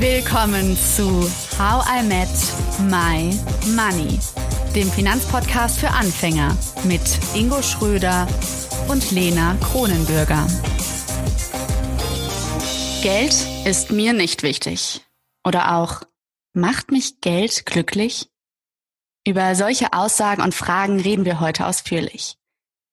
Willkommen 0.00 0.78
zu 0.78 1.30
How 1.58 1.84
I 1.86 2.02
Met 2.02 2.30
My 2.88 3.38
Money, 3.76 4.18
dem 4.74 4.90
Finanzpodcast 4.90 5.78
für 5.78 5.90
Anfänger 5.90 6.56
mit 6.84 7.02
Ingo 7.34 7.60
Schröder 7.60 8.26
und 8.88 9.10
Lena 9.10 9.58
Kronenbürger. 9.60 10.46
Geld 13.02 13.34
ist 13.66 13.90
mir 13.90 14.14
nicht 14.14 14.42
wichtig. 14.42 15.04
Oder 15.46 15.76
auch, 15.76 16.00
macht 16.54 16.90
mich 16.90 17.20
Geld 17.20 17.66
glücklich? 17.66 18.30
Über 19.26 19.54
solche 19.54 19.92
Aussagen 19.92 20.40
und 20.40 20.54
Fragen 20.54 20.98
reden 20.98 21.26
wir 21.26 21.40
heute 21.40 21.66
ausführlich. 21.66 22.38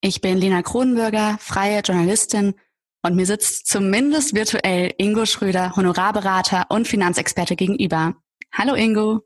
Ich 0.01 0.19
bin 0.19 0.37
Lena 0.37 0.61
Kronenbürger, 0.61 1.37
freie 1.39 1.79
Journalistin 1.79 2.53
und 3.01 3.15
mir 3.15 3.25
sitzt 3.25 3.67
zumindest 3.67 4.35
virtuell 4.35 4.93
Ingo 4.97 5.25
Schröder, 5.25 5.75
Honorarberater 5.75 6.65
und 6.69 6.87
Finanzexperte 6.87 7.55
gegenüber. 7.55 8.15
Hallo 8.53 8.75
Ingo. 8.75 9.21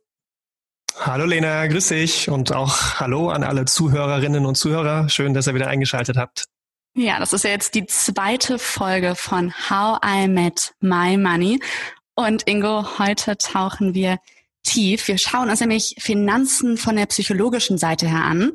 Hallo 1.00 1.26
Lena, 1.26 1.68
grüß 1.68 1.88
dich 1.88 2.30
und 2.30 2.52
auch 2.52 3.00
hallo 3.00 3.30
an 3.30 3.44
alle 3.44 3.66
Zuhörerinnen 3.66 4.46
und 4.46 4.56
Zuhörer. 4.56 5.10
Schön, 5.10 5.34
dass 5.34 5.48
ihr 5.48 5.56
wieder 5.56 5.68
eingeschaltet 5.68 6.18
habt. 6.18 6.46
Ja, 6.94 7.20
das 7.20 7.32
ist 7.32 7.46
ja 7.46 7.52
jetzt 7.52 7.74
die 7.76 7.86
zweite 7.86 8.60
Folge 8.60 9.16
von 9.16 9.54
How 9.70 10.00
I 10.06 10.28
Met 10.28 10.74
My 10.82 11.18
Money. 11.18 11.62
Und 12.16 12.48
Ingo, 12.48 13.00
heute 13.00 13.38
tauchen 13.38 13.94
wir 13.94 14.20
tief. 14.64 15.08
Wir 15.08 15.18
schauen 15.18 15.50
uns 15.50 15.62
nämlich 15.62 15.96
Finanzen 16.00 16.78
von 16.78 16.98
der 16.98 17.06
psychologischen 17.06 17.78
Seite 17.78 18.08
her 18.08 18.26
an. 18.26 18.52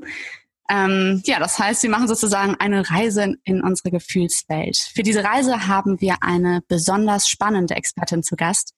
Ähm, 0.69 1.23
ja, 1.25 1.39
das 1.39 1.59
heißt, 1.59 1.83
wir 1.83 1.91
machen 1.91 2.09
sozusagen 2.09 2.57
eine 2.57 2.89
Reise 2.91 3.35
in 3.45 3.63
unsere 3.63 3.91
Gefühlswelt. 3.91 4.77
Für 4.95 5.03
diese 5.03 5.23
Reise 5.23 5.69
haben 5.69 6.01
wir 6.01 6.17
eine 6.23 6.63
besonders 6.67 7.29
spannende 7.29 7.75
Expertin 7.75 8.23
zu 8.23 8.37
Gast, 8.37 8.73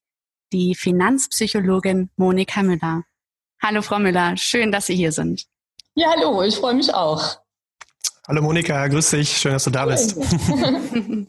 die 0.53 0.75
Finanzpsychologin 0.75 2.11
Monika 2.17 2.63
Müller. 2.63 3.05
Hallo, 3.63 3.83
Frau 3.83 3.99
Müller, 3.99 4.37
schön, 4.37 4.71
dass 4.71 4.87
Sie 4.87 4.97
hier 4.97 5.13
sind. 5.13 5.47
Ja, 5.95 6.09
hallo, 6.17 6.43
ich 6.43 6.57
freue 6.57 6.75
mich 6.75 6.93
auch. 6.93 7.39
Hallo 8.27 8.43
Monika, 8.43 8.87
grüß 8.87 9.11
dich, 9.11 9.37
schön, 9.39 9.53
dass 9.53 9.65
du 9.65 9.71
da 9.71 9.87
bist. 9.87 10.17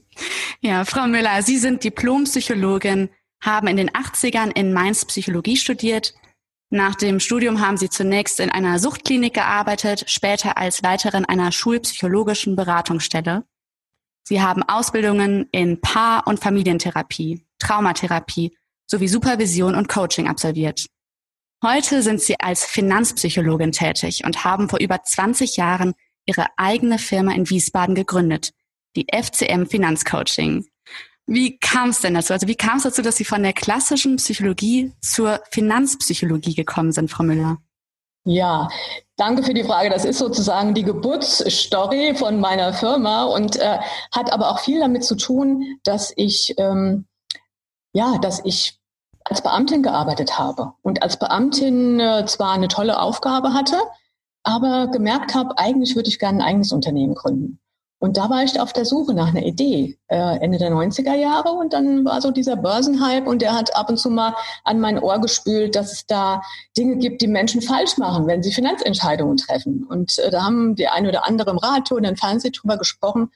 ja, 0.61 0.83
Frau 0.83 1.07
Müller, 1.07 1.41
Sie 1.41 1.57
sind 1.57 1.83
Diplompsychologin, 1.83 3.09
haben 3.41 3.67
in 3.67 3.77
den 3.77 3.89
80ern 3.89 4.51
in 4.53 4.73
Mainz 4.73 5.05
Psychologie 5.05 5.55
studiert 5.55 6.13
nach 6.71 6.95
dem 6.95 7.19
Studium 7.19 7.61
haben 7.61 7.77
sie 7.77 7.89
zunächst 7.89 8.39
in 8.39 8.51
einer 8.51 8.77
Suchtklinik 8.77 9.33
gearbeitet, 9.33 10.03
später 10.07 10.57
als 10.57 10.81
Leiterin 10.81 11.25
einer 11.25 11.51
schulpsychologischen 11.51 12.55
Beratungsstelle. 12.55 13.43
Sie 14.23 14.41
haben 14.41 14.61
Ausbildungen 14.61 15.47
in 15.51 15.81
Paar- 15.81 16.27
und 16.27 16.39
Familientherapie, 16.39 17.43
Traumatherapie 17.57 18.55
sowie 18.85 19.07
Supervision 19.07 19.73
und 19.73 19.89
Coaching 19.89 20.27
absolviert. 20.27 20.85
Heute 21.63 22.03
sind 22.03 22.21
sie 22.21 22.39
als 22.39 22.63
Finanzpsychologin 22.65 23.71
tätig 23.71 24.23
und 24.23 24.45
haben 24.45 24.69
vor 24.69 24.79
über 24.79 25.01
20 25.03 25.57
Jahren 25.57 25.93
ihre 26.25 26.45
eigene 26.57 26.99
Firma 26.99 27.33
in 27.33 27.49
Wiesbaden 27.49 27.95
gegründet, 27.95 28.51
die 28.95 29.07
FCM 29.11 29.65
Finanzcoaching. 29.65 30.67
Wie 31.31 31.59
kam 31.59 31.89
es 31.89 32.01
denn 32.01 32.15
dazu? 32.15 32.33
Also 32.33 32.47
wie 32.47 32.55
kam 32.55 32.77
es 32.77 32.83
dazu, 32.83 33.03
dass 33.03 33.17
Sie 33.17 33.23
von 33.23 33.43
der 33.43 33.53
klassischen 33.53 34.15
Psychologie 34.15 34.93
zur 34.99 35.39
Finanzpsychologie 35.51 36.55
gekommen 36.55 36.91
sind, 36.91 37.11
Frau 37.11 37.23
Müller? 37.23 37.57
Ja, 38.25 38.67
danke 39.15 39.43
für 39.43 39.53
die 39.53 39.63
Frage. 39.63 39.91
Das 39.91 40.05
ist 40.05 40.17
sozusagen 40.17 40.73
die 40.73 40.83
Geburtsstory 40.83 42.15
von 42.15 42.39
meiner 42.39 42.73
Firma 42.73 43.25
und 43.25 43.57
äh, 43.57 43.77
hat 44.11 44.33
aber 44.33 44.49
auch 44.49 44.59
viel 44.59 44.79
damit 44.79 45.03
zu 45.03 45.15
tun, 45.15 45.77
dass 45.83 46.11
ich 46.15 46.55
ähm, 46.57 47.05
ja, 47.93 48.17
dass 48.17 48.43
ich 48.43 48.79
als 49.23 49.43
Beamtin 49.43 49.83
gearbeitet 49.83 50.39
habe 50.39 50.73
und 50.81 51.03
als 51.03 51.17
Beamtin 51.17 51.99
äh, 51.99 52.25
zwar 52.25 52.53
eine 52.53 52.69
tolle 52.69 52.99
Aufgabe 52.99 53.53
hatte, 53.53 53.77
aber 54.41 54.87
gemerkt 54.87 55.35
habe, 55.35 55.59
eigentlich 55.59 55.95
würde 55.95 56.09
ich 56.09 56.17
gerne 56.17 56.39
ein 56.39 56.47
eigenes 56.47 56.71
Unternehmen 56.71 57.13
gründen. 57.13 57.59
Und 57.99 58.15
da 58.15 58.29
war 58.29 58.43
ich 58.43 58.59
auf 58.59 58.71
der 58.71 58.85
Suche 58.85 59.13
nach 59.13 59.27
einer 59.27 59.43
Idee, 59.43 59.97
äh, 60.07 60.37
Ende 60.39 60.57
der 60.57 60.71
90er 60.71 61.15
Jahre. 61.15 61.51
Und 61.51 61.73
dann 61.73 62.05
war 62.05 62.21
so 62.21 62.31
dieser 62.31 62.55
Börsenhype 62.55 63.29
und 63.29 63.41
der 63.41 63.53
hat 63.53 63.75
ab 63.75 63.89
und 63.89 63.97
zu 63.97 64.09
mal 64.09 64.33
an 64.63 64.79
mein 64.79 64.99
Ohr 64.99 65.19
gespült, 65.19 65.75
dass 65.75 65.91
es 65.91 66.05
da 66.05 66.41
Dinge 66.77 66.95
gibt, 66.97 67.21
die 67.21 67.27
Menschen 67.27 67.61
falsch 67.61 67.97
machen, 67.97 68.25
wenn 68.25 68.41
sie 68.41 68.53
Finanzentscheidungen 68.53 69.35
treffen. 69.35 69.83
Und 69.83 70.17
äh, 70.19 70.31
da 70.31 70.43
haben 70.43 70.75
die 70.75 70.87
eine 70.87 71.09
oder 71.09 71.27
andere 71.27 71.51
im 71.51 71.57
Radio 71.57 71.97
und 71.97 72.05
im 72.05 72.15
Fernsehen 72.15 72.53
drüber 72.53 72.77
gesprochen. 72.77 73.31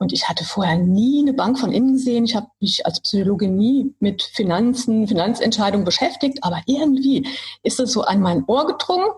Und 0.00 0.12
ich 0.12 0.28
hatte 0.28 0.44
vorher 0.44 0.76
nie 0.76 1.22
eine 1.22 1.32
Bank 1.32 1.58
von 1.58 1.72
innen 1.72 1.94
gesehen. 1.94 2.24
Ich 2.24 2.36
habe 2.36 2.46
mich 2.60 2.86
als 2.86 3.00
Psychologe 3.00 3.48
nie 3.48 3.94
mit 3.98 4.22
Finanzen, 4.22 5.08
Finanzentscheidungen 5.08 5.84
beschäftigt. 5.84 6.38
Aber 6.42 6.62
irgendwie 6.66 7.26
ist 7.62 7.80
es 7.80 7.92
so 7.92 8.02
an 8.02 8.20
mein 8.20 8.44
Ohr 8.46 8.66
gedrungen. 8.66 9.08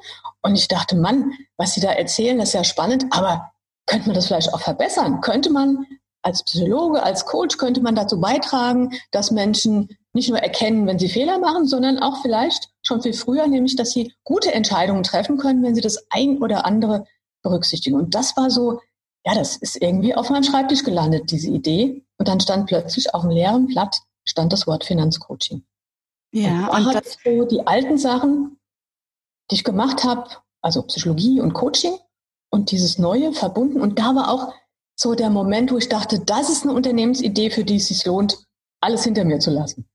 Und 0.42 0.54
ich 0.54 0.68
dachte, 0.68 0.96
Mann, 0.96 1.32
was 1.58 1.74
Sie 1.74 1.80
da 1.80 1.92
erzählen, 1.92 2.38
das 2.38 2.48
ist 2.48 2.54
ja 2.54 2.64
spannend. 2.64 3.06
Aber 3.10 3.49
könnte 3.90 4.06
man 4.06 4.14
das 4.14 4.28
vielleicht 4.28 4.54
auch 4.54 4.60
verbessern? 4.60 5.20
Könnte 5.20 5.50
man 5.50 5.84
als 6.22 6.44
Psychologe, 6.44 7.02
als 7.02 7.26
Coach, 7.26 7.58
könnte 7.58 7.80
man 7.80 7.96
dazu 7.96 8.20
beitragen, 8.20 8.92
dass 9.10 9.30
Menschen 9.32 9.88
nicht 10.12 10.28
nur 10.28 10.38
erkennen, 10.38 10.86
wenn 10.86 10.98
sie 10.98 11.08
Fehler 11.08 11.38
machen, 11.38 11.66
sondern 11.66 11.98
auch 11.98 12.22
vielleicht 12.22 12.68
schon 12.82 13.02
viel 13.02 13.14
früher, 13.14 13.46
nämlich, 13.46 13.74
dass 13.74 13.90
sie 13.90 14.14
gute 14.22 14.52
Entscheidungen 14.52 15.02
treffen 15.02 15.38
können, 15.38 15.62
wenn 15.62 15.74
sie 15.74 15.80
das 15.80 16.06
ein 16.10 16.38
oder 16.38 16.66
andere 16.66 17.04
berücksichtigen. 17.42 17.96
Und 17.96 18.14
das 18.14 18.36
war 18.36 18.50
so, 18.50 18.80
ja, 19.24 19.34
das 19.34 19.56
ist 19.56 19.80
irgendwie 19.82 20.14
auf 20.14 20.30
meinem 20.30 20.44
Schreibtisch 20.44 20.84
gelandet, 20.84 21.30
diese 21.30 21.50
Idee. 21.50 22.04
Und 22.18 22.28
dann 22.28 22.40
stand 22.40 22.66
plötzlich 22.66 23.12
auf 23.14 23.22
dem 23.22 23.30
leeren 23.30 23.66
Blatt 23.66 24.00
stand 24.24 24.52
das 24.52 24.66
Wort 24.66 24.84
Finanzcoaching. 24.84 25.64
Ja, 26.32 26.68
und, 26.68 26.86
und 26.86 26.94
das 26.94 27.16
so 27.24 27.44
die 27.44 27.66
alten 27.66 27.98
Sachen, 27.98 28.58
die 29.50 29.56
ich 29.56 29.64
gemacht 29.64 30.04
habe, 30.04 30.30
also 30.62 30.82
Psychologie 30.82 31.40
und 31.40 31.54
Coaching, 31.54 31.98
und 32.50 32.70
dieses 32.70 32.98
Neue 32.98 33.32
verbunden. 33.32 33.80
Und 33.80 33.98
da 33.98 34.14
war 34.14 34.30
auch 34.30 34.52
so 34.96 35.14
der 35.14 35.30
Moment, 35.30 35.72
wo 35.72 35.78
ich 35.78 35.88
dachte, 35.88 36.20
das 36.20 36.50
ist 36.50 36.64
eine 36.64 36.74
Unternehmensidee, 36.74 37.50
für 37.50 37.64
die 37.64 37.76
es 37.76 37.88
sich 37.88 38.04
lohnt, 38.04 38.38
alles 38.80 39.04
hinter 39.04 39.24
mir 39.24 39.38
zu 39.38 39.50
lassen. 39.50 39.88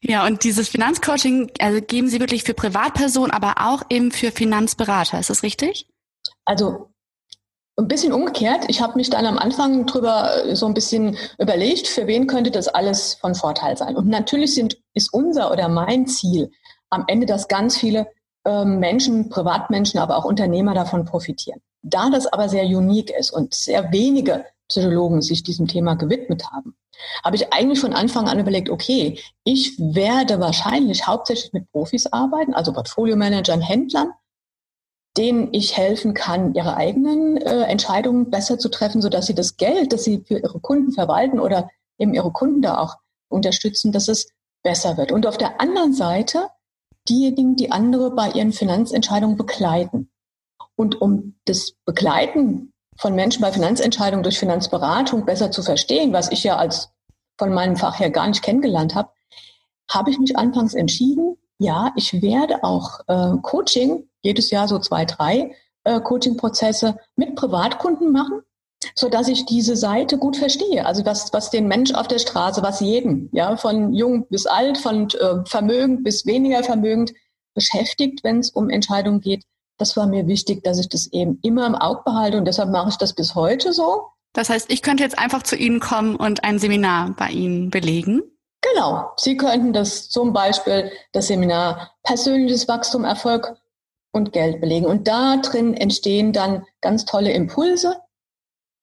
Ja, 0.00 0.26
und 0.26 0.44
dieses 0.44 0.68
Finanzcoaching, 0.68 1.50
also 1.58 1.80
geben 1.80 2.08
Sie 2.08 2.20
wirklich 2.20 2.44
für 2.44 2.54
Privatpersonen, 2.54 3.30
aber 3.30 3.54
auch 3.58 3.82
eben 3.88 4.12
für 4.12 4.30
Finanzberater. 4.30 5.18
Ist 5.18 5.30
das 5.30 5.42
richtig? 5.42 5.88
Also 6.44 6.90
ein 7.76 7.88
bisschen 7.88 8.12
umgekehrt. 8.12 8.64
Ich 8.68 8.80
habe 8.80 8.96
mich 8.96 9.10
dann 9.10 9.26
am 9.26 9.38
Anfang 9.38 9.86
drüber 9.86 10.54
so 10.54 10.66
ein 10.66 10.74
bisschen 10.74 11.16
überlegt, 11.38 11.88
für 11.88 12.06
wen 12.06 12.26
könnte 12.26 12.50
das 12.50 12.68
alles 12.68 13.14
von 13.14 13.34
Vorteil 13.34 13.76
sein. 13.76 13.96
Und 13.96 14.08
natürlich 14.08 14.54
sind, 14.54 14.78
ist 14.94 15.12
unser 15.12 15.50
oder 15.50 15.68
mein 15.68 16.06
Ziel 16.06 16.50
am 16.90 17.04
Ende, 17.06 17.26
dass 17.26 17.48
ganz 17.48 17.76
viele 17.76 18.06
Menschen, 18.46 19.28
Privatmenschen, 19.28 20.00
aber 20.00 20.16
auch 20.16 20.24
Unternehmer 20.24 20.74
davon 20.74 21.04
profitieren. 21.04 21.60
Da 21.82 22.10
das 22.10 22.26
aber 22.26 22.48
sehr 22.48 22.64
unique 22.64 23.10
ist 23.10 23.30
und 23.30 23.54
sehr 23.54 23.92
wenige 23.92 24.44
Psychologen 24.68 25.22
sich 25.22 25.42
diesem 25.42 25.68
Thema 25.68 25.94
gewidmet 25.94 26.50
haben, 26.50 26.76
habe 27.22 27.36
ich 27.36 27.52
eigentlich 27.52 27.80
von 27.80 27.92
Anfang 27.92 28.28
an 28.28 28.38
überlegt, 28.40 28.70
okay, 28.70 29.18
ich 29.44 29.78
werde 29.78 30.40
wahrscheinlich 30.40 31.06
hauptsächlich 31.06 31.52
mit 31.52 31.70
Profis 31.70 32.06
arbeiten, 32.06 32.54
also 32.54 32.72
Portfolio-Managern, 32.72 33.60
Händlern, 33.60 34.12
denen 35.16 35.52
ich 35.52 35.76
helfen 35.76 36.14
kann, 36.14 36.54
ihre 36.54 36.76
eigenen 36.76 37.36
äh, 37.36 37.62
Entscheidungen 37.62 38.30
besser 38.30 38.58
zu 38.58 38.68
treffen, 38.68 39.00
sodass 39.02 39.26
sie 39.26 39.34
das 39.34 39.56
Geld, 39.56 39.92
das 39.92 40.04
sie 40.04 40.24
für 40.26 40.38
ihre 40.38 40.60
Kunden 40.60 40.92
verwalten 40.92 41.40
oder 41.40 41.70
eben 41.98 42.12
ihre 42.12 42.32
Kunden 42.32 42.62
da 42.62 42.78
auch 42.78 42.96
unterstützen, 43.28 43.92
dass 43.92 44.08
es 44.08 44.28
besser 44.62 44.96
wird. 44.96 45.12
Und 45.12 45.26
auf 45.26 45.38
der 45.38 45.60
anderen 45.60 45.92
Seite 45.92 46.48
diejenigen, 47.08 47.56
die 47.56 47.72
andere 47.72 48.10
bei 48.10 48.30
ihren 48.30 48.52
Finanzentscheidungen 48.52 49.36
begleiten. 49.36 50.10
Und 50.76 51.00
um 51.00 51.36
das 51.44 51.72
Begleiten 51.84 52.72
von 52.96 53.14
Menschen 53.14 53.42
bei 53.42 53.52
Finanzentscheidungen 53.52 54.22
durch 54.22 54.38
Finanzberatung 54.38 55.24
besser 55.24 55.50
zu 55.50 55.62
verstehen, 55.62 56.12
was 56.12 56.30
ich 56.30 56.44
ja 56.44 56.56
als 56.56 56.90
von 57.38 57.52
meinem 57.52 57.76
Fach 57.76 57.98
her 57.98 58.10
gar 58.10 58.26
nicht 58.26 58.42
kennengelernt 58.42 58.94
habe, 58.94 59.10
habe 59.90 60.10
ich 60.10 60.18
mich 60.18 60.36
anfangs 60.36 60.74
entschieden, 60.74 61.36
ja, 61.58 61.92
ich 61.96 62.20
werde 62.20 62.62
auch 62.64 63.00
äh, 63.06 63.36
Coaching, 63.42 64.08
jedes 64.22 64.50
Jahr 64.50 64.68
so 64.68 64.78
zwei, 64.78 65.04
drei 65.04 65.54
äh, 65.84 66.00
Coaching-Prozesse 66.00 66.98
mit 67.14 67.34
Privatkunden 67.34 68.12
machen, 68.12 68.42
so 68.98 69.08
dass 69.10 69.28
ich 69.28 69.44
diese 69.44 69.76
Seite 69.76 70.16
gut 70.16 70.36
verstehe. 70.36 70.86
Also 70.86 71.04
was, 71.04 71.32
was 71.32 71.50
den 71.50 71.68
Mensch 71.68 71.92
auf 71.92 72.08
der 72.08 72.18
Straße, 72.18 72.62
was 72.62 72.80
jeden, 72.80 73.28
ja, 73.32 73.56
von 73.56 73.92
jung 73.92 74.26
bis 74.28 74.46
alt, 74.46 74.78
von 74.78 75.08
äh, 75.10 75.44
vermögend 75.44 76.02
bis 76.02 76.24
weniger 76.24 76.62
vermögend 76.62 77.12
beschäftigt, 77.54 78.24
wenn 78.24 78.40
es 78.40 78.50
um 78.50 78.70
Entscheidungen 78.70 79.20
geht. 79.20 79.44
Das 79.78 79.96
war 79.96 80.06
mir 80.06 80.26
wichtig, 80.26 80.64
dass 80.64 80.78
ich 80.78 80.88
das 80.88 81.08
eben 81.12 81.38
immer 81.42 81.66
im 81.66 81.74
Auge 81.74 82.02
behalte 82.04 82.38
und 82.38 82.46
deshalb 82.46 82.70
mache 82.70 82.88
ich 82.88 82.96
das 82.96 83.14
bis 83.14 83.34
heute 83.34 83.74
so. 83.74 84.06
Das 84.32 84.48
heißt, 84.48 84.70
ich 84.70 84.82
könnte 84.82 85.02
jetzt 85.02 85.18
einfach 85.18 85.42
zu 85.42 85.56
Ihnen 85.56 85.80
kommen 85.80 86.16
und 86.16 86.44
ein 86.44 86.58
Seminar 86.58 87.14
bei 87.16 87.28
Ihnen 87.28 87.70
belegen? 87.70 88.22
Genau. 88.62 89.10
Sie 89.16 89.36
könnten 89.36 89.72
das 89.72 90.08
zum 90.08 90.32
Beispiel 90.32 90.90
das 91.12 91.28
Seminar 91.28 91.92
Persönliches 92.02 92.66
Wachstum, 92.68 93.04
Erfolg 93.04 93.56
und 94.12 94.32
Geld 94.32 94.60
belegen. 94.60 94.86
Und 94.86 95.06
da 95.08 95.36
drin 95.36 95.74
entstehen 95.74 96.32
dann 96.32 96.64
ganz 96.80 97.04
tolle 97.04 97.32
Impulse, 97.32 97.96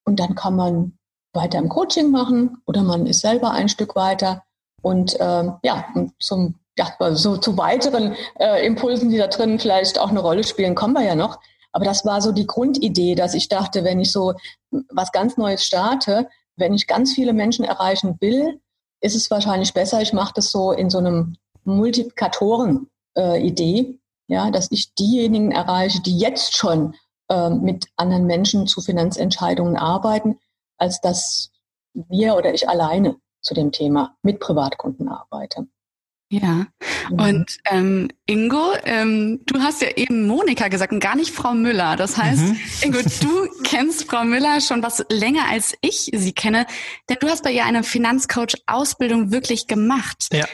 und 0.06 0.20
dann 0.20 0.36
kann 0.36 0.56
man 0.56 0.98
weiter 1.34 1.58
im 1.58 1.70
Coaching 1.70 2.12
machen 2.12 2.58
oder 2.66 2.84
man 2.84 3.08
ist 3.08 3.22
selber 3.22 3.52
ein 3.52 3.70
Stück 3.70 3.96
weiter 3.96 4.44
Und 4.84 5.20
äh, 5.20 5.50
ja, 5.64 5.86
zum, 6.20 6.56
ja, 6.78 6.94
so 7.14 7.38
zu 7.38 7.58
weiteren 7.58 8.16
äh, 8.40 8.64
Impulsen, 8.66 9.10
die 9.10 9.18
da 9.18 9.28
drin 9.28 9.58
vielleicht 9.58 9.98
auch 9.98 10.10
eine 10.10 10.20
Rolle 10.20 10.44
spielen, 10.44 10.76
kommen 10.76 10.94
wir 10.94 11.04
ja 11.04 11.16
noch. 11.16 11.40
Aber 11.72 11.86
das 11.86 12.06
war 12.06 12.22
so 12.22 12.32
die 12.32 12.46
Grundidee, 12.46 13.16
dass 13.16 13.34
ich 13.34 13.50
dachte, 13.50 13.84
wenn 13.84 14.00
ich 14.00 14.12
so 14.12 14.34
was 14.90 15.12
ganz 15.12 15.38
Neues 15.38 15.66
starte, 15.66 16.30
wenn 16.56 16.74
ich 16.74 16.86
ganz 16.86 17.14
viele 17.14 17.34
Menschen 17.34 17.66
erreichen 17.66 18.18
will, 18.20 18.60
ist 19.02 19.16
es 19.16 19.32
wahrscheinlich 19.32 19.74
besser, 19.74 20.02
ich 20.02 20.14
mache 20.14 20.34
das 20.36 20.52
so 20.52 20.72
in 20.72 20.92
so 20.92 21.00
einem 21.00 21.36
Multiplikatoren-Idee, 21.64 23.80
äh, 23.80 23.96
ja, 24.28 24.52
dass 24.52 24.70
ich 24.72 24.94
diejenigen 24.94 25.52
erreiche, 25.52 26.02
die 26.02 26.18
jetzt 26.18 26.56
schon 26.56 26.94
äh, 27.30 27.50
mit 27.50 27.88
anderen 27.96 28.26
Menschen 28.26 28.68
zu 28.68 28.82
Finanzentscheidungen 28.82 29.78
arbeiten, 29.78 30.40
als 30.78 31.02
dass 31.02 31.52
wir 31.94 32.36
oder 32.36 32.54
ich 32.54 32.68
alleine 32.68 33.18
zu 33.42 33.54
dem 33.54 33.72
Thema 33.72 34.16
mit 34.22 34.40
Privatkunden 34.40 35.08
arbeite. 35.08 35.68
Ja, 36.34 36.66
mhm. 37.10 37.20
und 37.20 37.58
ähm, 37.70 38.10
Ingo, 38.26 38.74
ähm, 38.86 39.42
du 39.46 39.62
hast 39.62 39.84
ja 39.84 39.90
eben 39.96 40.26
Monika 40.26 40.68
gesagt 40.68 40.92
und 40.92 41.00
gar 41.00 41.16
nicht 41.16 41.30
Frau 41.30 41.54
Müller. 41.54 41.96
Das 41.96 42.18
heißt, 42.18 42.42
mhm. 42.42 42.60
Ingo, 42.82 43.00
du 43.22 43.48
kennst 43.64 44.10
Frau 44.10 44.24
Müller 44.24 44.60
schon 44.60 44.82
was 44.82 45.06
länger 45.10 45.48
als 45.48 45.76
ich 45.82 46.10
sie 46.12 46.34
kenne, 46.34 46.66
denn 47.08 47.18
du 47.20 47.28
hast 47.28 47.44
bei 47.44 47.52
ihr 47.52 47.66
eine 47.66 47.84
Finanzcoach-Ausbildung 47.84 49.32
wirklich 49.32 49.68
gemacht. 49.68 50.30
Ja. 50.32 50.46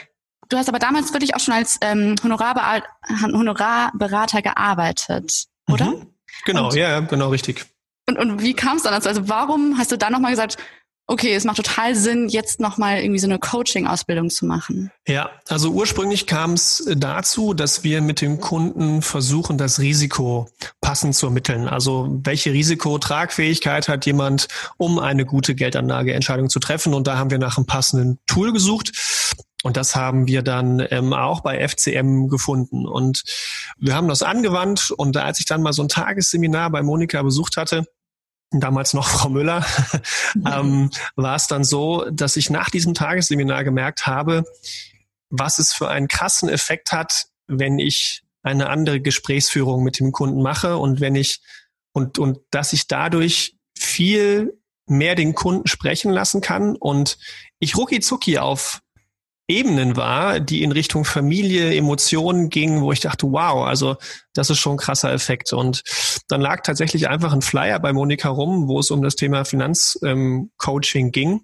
Du 0.50 0.58
hast 0.58 0.68
aber 0.68 0.80
damals 0.80 1.14
wirklich 1.14 1.34
auch 1.34 1.40
schon 1.40 1.54
als 1.54 1.78
ähm, 1.80 2.16
Honorarber 2.22 2.82
Honorarberater 3.22 4.42
gearbeitet, 4.42 5.46
oder? 5.66 5.92
Mhm. 5.92 6.09
Genau, 6.44 6.68
und, 6.68 6.74
ja, 6.74 7.00
genau, 7.00 7.28
richtig. 7.28 7.66
Und, 8.08 8.18
und 8.18 8.42
wie 8.42 8.54
kam 8.54 8.76
es 8.76 8.82
dann 8.82 8.92
dazu? 8.92 9.08
Also 9.08 9.28
warum 9.28 9.78
hast 9.78 9.92
du 9.92 9.96
dann 9.96 10.12
nochmal 10.12 10.32
gesagt, 10.32 10.56
okay, 11.10 11.34
es 11.34 11.44
macht 11.44 11.56
total 11.56 11.96
Sinn, 11.96 12.28
jetzt 12.28 12.60
nochmal 12.60 13.00
irgendwie 13.00 13.18
so 13.18 13.26
eine 13.26 13.40
Coaching-Ausbildung 13.40 14.30
zu 14.30 14.46
machen? 14.46 14.92
Ja, 15.08 15.30
also 15.48 15.70
ursprünglich 15.70 16.28
kam 16.28 16.52
es 16.52 16.88
dazu, 16.96 17.52
dass 17.52 17.82
wir 17.82 18.00
mit 18.00 18.20
dem 18.20 18.38
Kunden 18.38 19.02
versuchen, 19.02 19.58
das 19.58 19.80
Risiko 19.80 20.48
passend 20.80 21.16
zu 21.16 21.26
ermitteln. 21.26 21.66
Also 21.66 22.20
welche 22.22 22.52
Risikotragfähigkeit 22.52 23.88
hat 23.88 24.06
jemand, 24.06 24.46
um 24.76 25.00
eine 25.00 25.26
gute 25.26 25.56
Geldanlageentscheidung 25.56 26.48
zu 26.48 26.60
treffen? 26.60 26.94
Und 26.94 27.08
da 27.08 27.18
haben 27.18 27.30
wir 27.30 27.38
nach 27.38 27.56
einem 27.56 27.66
passenden 27.66 28.20
Tool 28.26 28.52
gesucht. 28.52 28.92
Und 29.62 29.76
das 29.76 29.94
haben 29.94 30.26
wir 30.26 30.42
dann 30.42 30.86
ähm, 30.90 31.12
auch 31.12 31.40
bei 31.40 31.66
FCM 31.66 32.28
gefunden. 32.28 32.86
Und 32.86 33.24
wir 33.78 33.94
haben 33.94 34.08
das 34.08 34.22
angewandt. 34.22 34.90
Und 34.90 35.16
als 35.16 35.38
ich 35.38 35.46
dann 35.46 35.62
mal 35.62 35.72
so 35.72 35.82
ein 35.82 35.88
Tagesseminar 35.88 36.70
bei 36.70 36.82
Monika 36.82 37.22
besucht 37.22 37.56
hatte, 37.56 37.86
damals 38.50 38.94
noch 38.94 39.08
Frau 39.18 39.28
Müller, 39.28 39.64
ähm, 40.46 40.90
war 41.14 41.36
es 41.36 41.46
dann 41.46 41.64
so, 41.64 42.08
dass 42.10 42.36
ich 42.36 42.48
nach 42.50 42.70
diesem 42.70 42.94
Tagesseminar 42.94 43.64
gemerkt 43.64 44.06
habe, 44.06 44.44
was 45.28 45.58
es 45.58 45.72
für 45.72 45.88
einen 45.88 46.08
krassen 46.08 46.48
Effekt 46.48 46.92
hat, 46.92 47.26
wenn 47.46 47.78
ich 47.78 48.22
eine 48.42 48.70
andere 48.70 49.00
Gesprächsführung 49.00 49.84
mit 49.84 49.98
dem 49.98 50.12
Kunden 50.12 50.42
mache 50.42 50.78
und 50.78 51.00
wenn 51.00 51.14
ich 51.14 51.40
und, 51.92 52.18
und 52.18 52.38
dass 52.50 52.72
ich 52.72 52.86
dadurch 52.86 53.56
viel 53.76 54.58
mehr 54.86 55.14
den 55.14 55.34
Kunden 55.34 55.66
sprechen 55.66 56.10
lassen 56.10 56.40
kann 56.40 56.76
und 56.76 57.18
ich 57.58 57.76
rucki 57.76 58.00
zucki 58.00 58.38
auf 58.38 58.80
Ebenen 59.50 59.96
war, 59.96 60.40
die 60.40 60.62
in 60.62 60.72
Richtung 60.72 61.04
Familie, 61.04 61.74
Emotionen 61.74 62.48
gingen, 62.48 62.80
wo 62.82 62.92
ich 62.92 63.00
dachte, 63.00 63.26
wow, 63.30 63.66
also 63.66 63.96
das 64.32 64.48
ist 64.48 64.58
schon 64.58 64.74
ein 64.74 64.78
krasser 64.78 65.12
Effekt. 65.12 65.52
Und 65.52 65.82
dann 66.28 66.40
lag 66.40 66.62
tatsächlich 66.62 67.08
einfach 67.08 67.32
ein 67.32 67.42
Flyer 67.42 67.80
bei 67.80 67.92
Monika 67.92 68.28
rum, 68.28 68.68
wo 68.68 68.78
es 68.78 68.90
um 68.90 69.02
das 69.02 69.16
Thema 69.16 69.44
Finanzcoaching 69.44 71.06
ähm, 71.06 71.12
ging. 71.12 71.40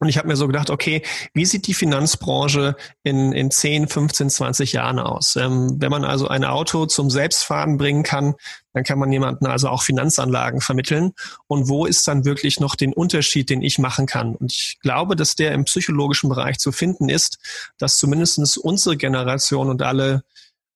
Und 0.00 0.08
ich 0.08 0.18
habe 0.18 0.26
mir 0.26 0.36
so 0.36 0.46
gedacht, 0.46 0.70
okay, 0.70 1.02
wie 1.34 1.44
sieht 1.44 1.66
die 1.66 1.74
Finanzbranche 1.74 2.76
in, 3.04 3.32
in 3.32 3.50
10, 3.50 3.88
15, 3.88 4.28
20 4.28 4.72
Jahren 4.72 4.98
aus? 4.98 5.36
Ähm, 5.36 5.76
wenn 5.78 5.90
man 5.90 6.04
also 6.04 6.26
ein 6.26 6.44
Auto 6.44 6.86
zum 6.86 7.10
Selbstfahren 7.10 7.78
bringen 7.78 8.02
kann, 8.02 8.34
dann 8.74 8.84
kann 8.84 8.98
man 8.98 9.10
jemanden 9.10 9.46
also 9.46 9.68
auch 9.68 9.82
Finanzanlagen 9.82 10.60
vermitteln. 10.60 11.12
Und 11.46 11.68
wo 11.68 11.86
ist 11.86 12.06
dann 12.06 12.24
wirklich 12.24 12.60
noch 12.60 12.74
den 12.74 12.92
Unterschied, 12.92 13.48
den 13.48 13.62
ich 13.62 13.78
machen 13.78 14.06
kann? 14.06 14.34
Und 14.34 14.52
ich 14.52 14.78
glaube, 14.82 15.16
dass 15.16 15.36
der 15.36 15.52
im 15.52 15.64
psychologischen 15.64 16.28
Bereich 16.28 16.58
zu 16.58 16.72
finden 16.72 17.08
ist, 17.08 17.38
dass 17.78 17.96
zumindestens 17.96 18.56
unsere 18.56 18.96
Generation 18.96 19.70
und 19.70 19.80
alle 19.80 20.24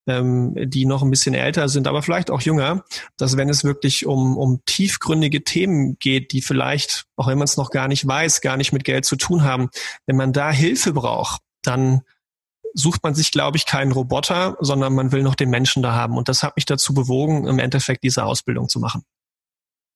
ähm, 0.07 0.55
die 0.57 0.87
noch 0.87 1.03
ein 1.03 1.11
bisschen 1.11 1.35
älter 1.35 1.69
sind, 1.69 1.87
aber 1.87 2.03
vielleicht 2.03 2.31
auch 2.31 2.41
jünger, 2.41 2.85
dass 3.19 3.37
wenn 3.37 3.51
es 3.51 3.63
wirklich 3.63 4.07
um, 4.07 4.39
um 4.39 4.63
tiefgründige 4.65 5.45
Themen 5.45 5.99
geht, 5.99 6.33
die 6.33 6.41
vielleicht, 6.41 7.05
auch 7.17 7.27
wenn 7.27 7.37
man 7.37 7.45
es 7.45 7.59
noch 7.59 7.71
gar 7.71 7.89
nicht 7.89 8.07
weiß, 8.07 8.41
gar 8.41 8.57
nicht 8.57 8.73
mit 8.73 8.85
Geld 8.85 9.05
zu 9.05 9.17
tun 9.17 9.43
haben, 9.43 9.69
wenn 10.07 10.17
man 10.17 10.33
da 10.33 10.51
Hilfe 10.51 10.95
braucht, 10.95 11.43
dann 11.63 12.03
sucht 12.75 13.03
man 13.03 13.15
sich, 13.15 13.31
glaube 13.31 13.57
ich, 13.57 13.67
keinen 13.67 13.93
Roboter, 13.93 14.57
sondern 14.61 14.95
man 14.95 15.13
will 15.13 15.23
noch 15.23 15.35
den 15.35 15.51
Menschen 15.51 15.83
da 15.83 15.93
haben. 15.93 16.17
Und 16.17 16.29
das 16.29 16.43
hat 16.43 16.57
mich 16.57 16.65
dazu 16.65 16.95
bewogen, 16.95 17.47
im 17.47 17.59
Endeffekt 17.59 18.05
diese 18.05 18.25
Ausbildung 18.25 18.69
zu 18.69 18.81
machen. 18.81 19.03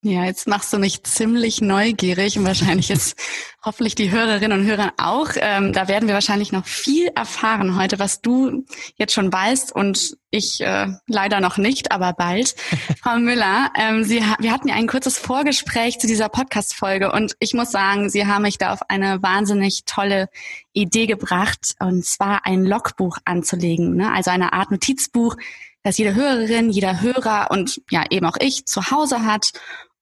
Ja, 0.05 0.25
jetzt 0.25 0.49
machst 0.49 0.73
du 0.73 0.79
mich 0.79 1.05
ziemlich 1.05 1.61
neugierig 1.61 2.37
und 2.37 2.45
wahrscheinlich 2.45 2.89
jetzt 2.89 3.17
hoffentlich 3.65 3.95
die 3.95 4.11
Hörerinnen 4.11 4.59
und 4.59 4.67
Hörer 4.67 4.95
auch. 4.97 5.29
Ähm, 5.37 5.73
da 5.73 5.87
werden 5.87 6.09
wir 6.09 6.15
wahrscheinlich 6.15 6.51
noch 6.51 6.67
viel 6.67 7.07
erfahren 7.15 7.79
heute, 7.79 8.01
was 8.01 8.21
du 8.21 8.65
jetzt 8.97 9.13
schon 9.15 9.33
weißt 9.33 9.71
und 9.71 10.17
ich 10.31 10.61
äh, 10.61 10.89
leider 11.07 11.39
noch 11.39 11.57
nicht, 11.57 11.93
aber 11.93 12.15
bald. 12.15 12.57
Frau 13.01 13.17
Müller, 13.19 13.71
ähm, 13.79 14.03
Sie, 14.03 14.21
wir 14.41 14.51
hatten 14.51 14.67
ja 14.67 14.75
ein 14.75 14.89
kurzes 14.89 15.19
Vorgespräch 15.19 16.01
zu 16.01 16.09
dieser 16.09 16.29
Podcast-Folge 16.29 17.13
und 17.13 17.37
ich 17.39 17.55
muss 17.55 17.71
sagen, 17.71 18.11
Sie 18.11 18.27
haben 18.27 18.43
mich 18.43 18.59
da 18.59 18.73
auf 18.73 18.81
eine 18.89 19.23
wahnsinnig 19.23 19.85
tolle 19.87 20.29
Idee 20.73 21.07
gebracht 21.07 21.77
und 21.79 22.05
zwar 22.05 22.45
ein 22.45 22.65
Logbuch 22.65 23.19
anzulegen, 23.25 23.95
ne? 23.95 24.11
also 24.13 24.33
eine 24.33 24.53
Art 24.53 24.73
Notizbuch, 24.73 25.37
das 25.83 25.99
jede 25.99 26.15
Hörerin, 26.15 26.71
jeder 26.71 27.01
Hörer 27.01 27.51
und 27.51 27.81
ja 27.91 28.05
eben 28.11 28.27
auch 28.27 28.37
ich 28.41 28.67
zu 28.67 28.91
Hause 28.91 29.25
hat 29.25 29.53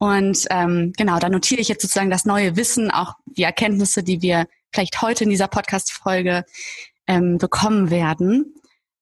und 0.03 0.47
ähm, 0.49 0.95
genau, 0.97 1.19
da 1.19 1.29
notiere 1.29 1.61
ich 1.61 1.69
jetzt 1.69 1.83
sozusagen 1.83 2.09
das 2.09 2.25
neue 2.25 2.57
Wissen, 2.57 2.91
auch 2.91 3.17
die 3.27 3.43
Erkenntnisse, 3.43 4.03
die 4.03 4.23
wir 4.23 4.47
vielleicht 4.73 5.03
heute 5.03 5.25
in 5.25 5.31
dieser 5.31 5.47
Podcast-Folge 5.47 6.47
ähm, 7.07 7.37
bekommen 7.37 7.91
werden. 7.91 8.55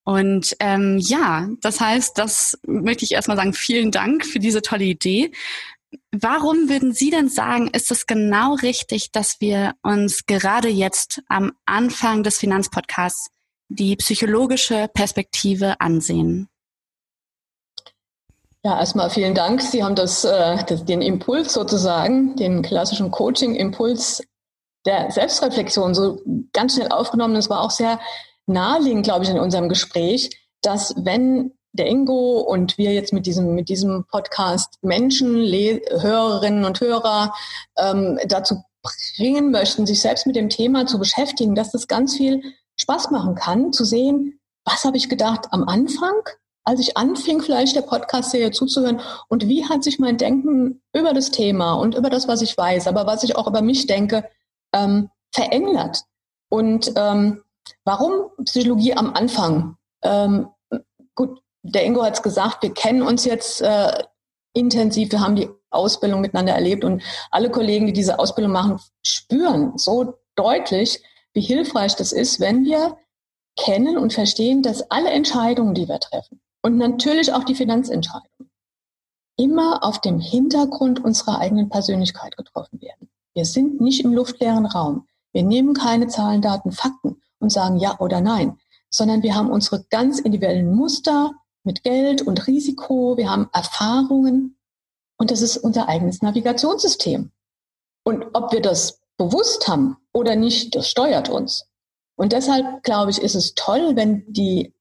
Und 0.02 0.56
ähm, 0.58 0.98
ja, 0.98 1.48
das 1.60 1.80
heißt, 1.80 2.18
das 2.18 2.58
möchte 2.66 3.04
ich 3.04 3.12
erstmal 3.12 3.36
sagen, 3.36 3.52
vielen 3.52 3.92
Dank 3.92 4.26
für 4.26 4.40
diese 4.40 4.60
tolle 4.60 4.84
Idee. 4.84 5.30
Warum 6.10 6.68
würden 6.68 6.92
Sie 6.92 7.10
denn 7.10 7.28
sagen, 7.28 7.68
ist 7.68 7.92
es 7.92 8.06
genau 8.06 8.54
richtig, 8.54 9.12
dass 9.12 9.40
wir 9.40 9.74
uns 9.82 10.26
gerade 10.26 10.68
jetzt 10.68 11.22
am 11.28 11.52
Anfang 11.64 12.24
des 12.24 12.38
Finanzpodcasts 12.38 13.28
die 13.68 13.94
psychologische 13.94 14.88
Perspektive 14.92 15.80
ansehen? 15.80 16.48
Ja, 18.64 18.78
erstmal 18.78 19.08
vielen 19.08 19.34
Dank. 19.34 19.62
Sie 19.62 19.84
haben 19.84 19.94
das, 19.94 20.24
äh, 20.24 20.64
das 20.66 20.84
den 20.84 21.00
Impuls 21.00 21.52
sozusagen, 21.52 22.34
den 22.36 22.62
klassischen 22.62 23.10
Coaching-Impuls 23.10 24.22
der 24.84 25.10
Selbstreflexion 25.10 25.94
so 25.94 26.20
ganz 26.52 26.74
schnell 26.74 26.88
aufgenommen. 26.88 27.36
Es 27.36 27.50
war 27.50 27.60
auch 27.60 27.70
sehr 27.70 28.00
naheliegend, 28.46 29.04
glaube 29.04 29.24
ich, 29.24 29.30
in 29.30 29.38
unserem 29.38 29.68
Gespräch, 29.68 30.30
dass 30.62 30.94
wenn 30.96 31.52
der 31.72 31.86
Ingo 31.86 32.40
und 32.40 32.78
wir 32.78 32.92
jetzt 32.92 33.12
mit 33.12 33.26
diesem, 33.26 33.54
mit 33.54 33.68
diesem 33.68 34.04
Podcast 34.10 34.78
Menschen, 34.82 35.36
Le 35.36 35.80
Hörerinnen 36.00 36.64
und 36.64 36.80
Hörer 36.80 37.34
ähm, 37.76 38.18
dazu 38.26 38.62
bringen 39.16 39.50
möchten, 39.50 39.86
sich 39.86 40.00
selbst 40.00 40.26
mit 40.26 40.34
dem 40.34 40.48
Thema 40.48 40.86
zu 40.86 40.98
beschäftigen, 40.98 41.54
dass 41.54 41.70
das 41.70 41.86
ganz 41.86 42.16
viel 42.16 42.42
Spaß 42.76 43.10
machen 43.10 43.34
kann, 43.34 43.72
zu 43.72 43.84
sehen, 43.84 44.40
was 44.64 44.84
habe 44.84 44.96
ich 44.96 45.08
gedacht 45.08 45.46
am 45.50 45.64
Anfang 45.64 46.14
als 46.68 46.80
ich 46.80 46.98
anfing, 46.98 47.40
vielleicht 47.40 47.74
der 47.76 47.82
Podcast-Serie 47.82 48.50
zuzuhören 48.50 49.00
und 49.28 49.48
wie 49.48 49.64
hat 49.64 49.82
sich 49.82 49.98
mein 49.98 50.18
Denken 50.18 50.82
über 50.92 51.14
das 51.14 51.30
Thema 51.30 51.72
und 51.72 51.94
über 51.94 52.10
das, 52.10 52.28
was 52.28 52.42
ich 52.42 52.58
weiß, 52.58 52.88
aber 52.88 53.06
was 53.06 53.22
ich 53.22 53.36
auch 53.36 53.46
über 53.46 53.62
mich 53.62 53.86
denke, 53.86 54.28
ähm, 54.74 55.08
verändert. 55.32 56.02
Und 56.50 56.92
ähm, 56.94 57.42
warum 57.84 58.28
Psychologie 58.44 58.92
am 58.92 59.14
Anfang? 59.14 59.78
Ähm, 60.02 60.48
gut, 61.14 61.40
der 61.62 61.86
Ingo 61.86 62.04
hat 62.04 62.16
es 62.16 62.22
gesagt, 62.22 62.62
wir 62.62 62.74
kennen 62.74 63.00
uns 63.00 63.24
jetzt 63.24 63.62
äh, 63.62 64.04
intensiv, 64.52 65.10
wir 65.10 65.20
haben 65.20 65.36
die 65.36 65.48
Ausbildung 65.70 66.20
miteinander 66.20 66.52
erlebt 66.52 66.84
und 66.84 67.02
alle 67.30 67.50
Kollegen, 67.50 67.86
die 67.86 67.94
diese 67.94 68.18
Ausbildung 68.18 68.52
machen, 68.52 68.78
spüren 69.02 69.72
so 69.78 70.18
deutlich, 70.34 71.02
wie 71.32 71.40
hilfreich 71.40 71.96
das 71.96 72.12
ist, 72.12 72.40
wenn 72.40 72.66
wir 72.66 72.98
kennen 73.56 73.96
und 73.96 74.12
verstehen, 74.12 74.62
dass 74.62 74.90
alle 74.90 75.08
Entscheidungen, 75.08 75.72
die 75.72 75.88
wir 75.88 75.98
treffen, 75.98 76.42
und 76.62 76.76
natürlich 76.76 77.32
auch 77.32 77.44
die 77.44 77.54
Finanzentscheidungen 77.54 78.50
immer 79.36 79.84
auf 79.84 80.00
dem 80.00 80.18
Hintergrund 80.18 81.02
unserer 81.02 81.38
eigenen 81.38 81.68
Persönlichkeit 81.68 82.36
getroffen 82.36 82.80
werden. 82.82 83.08
Wir 83.34 83.44
sind 83.44 83.80
nicht 83.80 84.04
im 84.04 84.12
luftleeren 84.12 84.66
Raum. 84.66 85.06
Wir 85.32 85.44
nehmen 85.44 85.74
keine 85.74 86.08
Zahlen, 86.08 86.42
Daten, 86.42 86.72
Fakten 86.72 87.22
und 87.38 87.52
sagen 87.52 87.78
ja 87.78 87.98
oder 88.00 88.20
nein, 88.20 88.58
sondern 88.90 89.22
wir 89.22 89.34
haben 89.34 89.50
unsere 89.50 89.84
ganz 89.90 90.18
individuellen 90.18 90.74
Muster 90.74 91.32
mit 91.62 91.84
Geld 91.84 92.22
und 92.22 92.46
Risiko. 92.48 93.16
Wir 93.16 93.30
haben 93.30 93.48
Erfahrungen 93.52 94.58
und 95.18 95.30
das 95.30 95.40
ist 95.40 95.58
unser 95.58 95.88
eigenes 95.88 96.20
Navigationssystem. 96.20 97.30
Und 98.04 98.26
ob 98.32 98.52
wir 98.52 98.60
das 98.60 99.00
bewusst 99.16 99.68
haben 99.68 99.98
oder 100.12 100.34
nicht, 100.34 100.74
das 100.74 100.88
steuert 100.88 101.28
uns. 101.28 101.66
Und 102.16 102.32
deshalb, 102.32 102.82
glaube 102.82 103.10
ich, 103.12 103.20
ist 103.20 103.34
es 103.36 103.54
toll, 103.54 103.94
wenn 103.94 104.24
die 104.32 104.74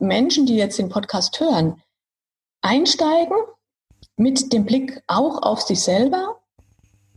Menschen, 0.00 0.46
die 0.46 0.56
jetzt 0.56 0.78
den 0.78 0.88
Podcast 0.88 1.38
hören, 1.40 1.82
einsteigen 2.62 3.36
mit 4.16 4.52
dem 4.52 4.64
Blick 4.64 5.02
auch 5.06 5.42
auf 5.42 5.62
sich 5.62 5.82
selber, 5.82 6.40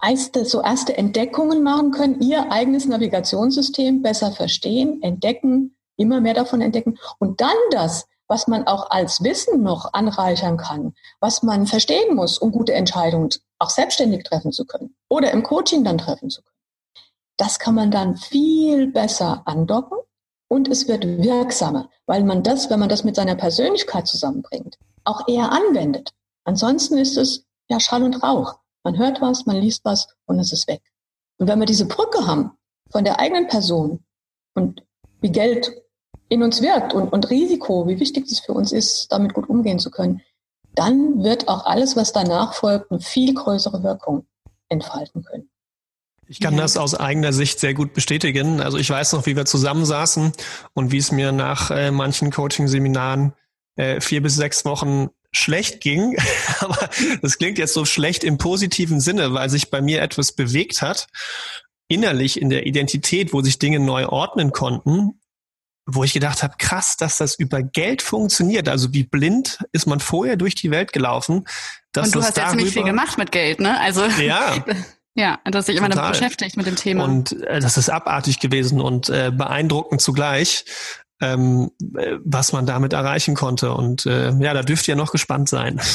erste, 0.02 0.46
so 0.46 0.62
erste 0.62 0.98
Entdeckungen 0.98 1.64
machen 1.64 1.92
können, 1.92 2.22
ihr 2.22 2.52
eigenes 2.52 2.86
Navigationssystem 2.86 4.02
besser 4.02 4.32
verstehen, 4.32 5.02
entdecken, 5.02 5.76
immer 5.98 6.22
mehr 6.22 6.34
davon 6.34 6.62
entdecken 6.62 6.98
und 7.20 7.42
dann 7.42 7.56
das, 7.72 8.08
was 8.28 8.48
man 8.48 8.68
auch 8.68 8.90
als 8.90 9.24
Wissen 9.24 9.64
noch 9.64 9.94
anreichern 9.94 10.58
kann, 10.58 10.94
was 11.20 11.44
man 11.44 11.68
verstehen 11.68 12.16
muss, 12.16 12.38
um 12.38 12.52
gute 12.52 12.74
Entscheidungen 12.74 13.30
auch 13.60 13.70
selbstständig 13.70 14.24
treffen 14.24 14.52
zu 14.52 14.66
können 14.66 14.96
oder 15.10 15.32
im 15.32 15.44
Coaching 15.44 15.84
dann 15.84 15.98
treffen 15.98 16.30
zu 16.30 16.42
können. 16.42 16.54
Das 17.38 17.60
kann 17.60 17.76
man 17.76 17.92
dann 17.92 18.18
viel 18.18 18.88
besser 18.88 19.44
andocken 19.46 19.98
und 20.54 20.68
es 20.68 20.88
wird 20.88 21.04
wirksamer, 21.04 21.90
weil 22.06 22.24
man 22.24 22.44
das, 22.44 22.70
wenn 22.70 22.80
man 22.80 22.88
das 22.88 23.04
mit 23.04 23.16
seiner 23.16 23.34
Persönlichkeit 23.34 24.08
zusammenbringt, 24.08 24.78
auch 25.04 25.28
eher 25.28 25.52
anwendet. 25.52 26.12
Ansonsten 26.44 27.00
ist 27.00 27.18
es 27.18 27.46
ja 27.70 27.80
Schall 27.80 28.04
und 28.04 28.22
Rauch. 28.22 28.60
Man 28.84 28.96
hört 29.00 29.20
was, 29.20 29.48
man 29.48 29.56
liest 29.56 29.84
was 29.84 30.08
und 30.26 30.38
es 30.38 30.54
ist 30.54 30.68
weg. 30.68 30.84
Und 31.40 31.48
wenn 31.48 31.58
wir 31.58 31.66
diese 31.66 31.88
Brücke 31.88 32.28
haben 32.28 32.52
von 32.92 33.04
der 33.04 33.20
eigenen 33.20 33.48
Person 33.48 34.04
und 34.54 34.84
wie 35.22 35.32
Geld 35.32 35.72
in 36.30 36.44
uns 36.44 36.62
wirkt 36.62 36.94
und, 36.94 37.12
und 37.12 37.32
Risiko, 37.32 37.88
wie 37.88 38.00
wichtig 38.00 38.32
es 38.32 38.40
für 38.40 38.54
uns 38.54 38.72
ist, 38.72 39.12
damit 39.12 39.34
gut 39.34 39.50
umgehen 39.50 39.80
zu 39.80 39.90
können, 39.90 40.22
dann 40.76 41.24
wird 41.24 41.48
auch 41.48 41.66
alles, 41.66 41.96
was 41.96 42.14
danach 42.14 42.54
folgt, 42.54 42.92
eine 42.92 43.00
viel 43.00 43.34
größere 43.34 43.82
Wirkung 43.82 44.28
entfalten 44.70 45.24
können. 45.24 45.50
Ich 46.34 46.40
kann 46.40 46.56
ja. 46.56 46.62
das 46.62 46.78
aus 46.78 46.96
eigener 46.96 47.32
Sicht 47.32 47.60
sehr 47.60 47.76
gut 47.76 47.94
bestätigen. 47.94 48.60
Also 48.60 48.80
ich 48.80 48.90
weiß 48.90 49.14
noch, 49.14 49.28
wie 49.28 49.36
wir 49.36 49.46
zusammensaßen 49.46 50.32
und 50.74 50.92
wie 50.92 50.98
es 50.98 51.12
mir 51.12 51.32
nach 51.32 51.70
äh, 51.70 51.92
manchen 51.92 52.32
Coaching-Seminaren 52.32 53.34
äh, 53.76 54.02
vier 54.02 54.24
bis 54.24 54.34
sechs 54.34 54.66
Wochen 54.66 55.10
schlecht 55.32 55.80
ging. 55.80 56.18
Aber 56.60 56.90
das 57.22 57.38
klingt 57.38 57.60
jetzt 57.60 57.76
so 57.76 57.86
schlecht 57.86 58.24
im 58.24 58.40
positiven 58.40 59.00
Sinne, 59.00 59.36
weil 59.36 59.48
sich 59.52 59.70
bei 59.70 59.80
mir 59.80 60.02
etwas 60.02 60.32
bewegt 60.32 60.82
hat, 60.82 61.06
innerlich 61.88 62.42
in 62.42 62.50
der 62.50 62.66
Identität, 62.66 63.32
wo 63.32 63.44
sich 63.44 63.60
Dinge 63.60 63.80
neu 63.80 64.08
ordnen 64.08 64.52
konnten, 64.52 65.22
wo 65.86 66.04
ich 66.04 66.14
gedacht 66.14 66.42
habe, 66.42 66.56
krass, 66.58 66.98
dass 66.98 67.18
das 67.18 67.36
über 67.36 67.62
Geld 67.62 68.02
funktioniert. 68.02 68.70
Also 68.70 68.92
wie 68.92 69.04
blind 69.04 69.60
ist 69.72 69.86
man 69.86 70.00
vorher 70.00 70.36
durch 70.36 70.56
die 70.56 70.72
Welt 70.72 70.94
gelaufen. 70.94 71.46
Dass 71.92 72.08
Und 72.08 72.16
du 72.16 72.24
hast 72.24 72.38
jetzt 72.38 72.56
nicht 72.56 72.74
viel 72.74 72.86
gemacht 72.86 73.20
mit 73.20 73.32
Geld, 73.32 73.60
ne? 73.60 73.80
Also 73.80 74.04
ja. 74.20 74.66
Ja, 75.16 75.40
dass 75.46 75.68
sich 75.68 75.76
immer 75.76 75.90
damit 75.90 76.12
beschäftigt 76.12 76.58
mit 76.58 76.66
dem 76.66 76.76
Thema. 76.76 77.06
Und 77.06 77.44
äh, 77.44 77.60
das 77.60 77.78
ist 77.78 77.90
abartig 77.90 78.40
gewesen 78.40 78.82
und 78.82 79.10
äh, 79.10 79.32
beeindruckend 79.32 80.02
zugleich, 80.02 80.66
ähm, 81.22 81.72
äh, 81.96 82.18
was 82.24 82.52
man 82.52 82.66
damit 82.66 82.94
erreichen 82.94 83.36
konnte. 83.36 83.74
Und 83.74 84.08
äh, 84.08 84.32
ja, 84.40 84.54
da 84.54 84.64
dürft 84.64 84.88
ihr 84.88 84.96
noch 84.96 85.12
gespannt 85.12 85.50
sein. 85.50 85.80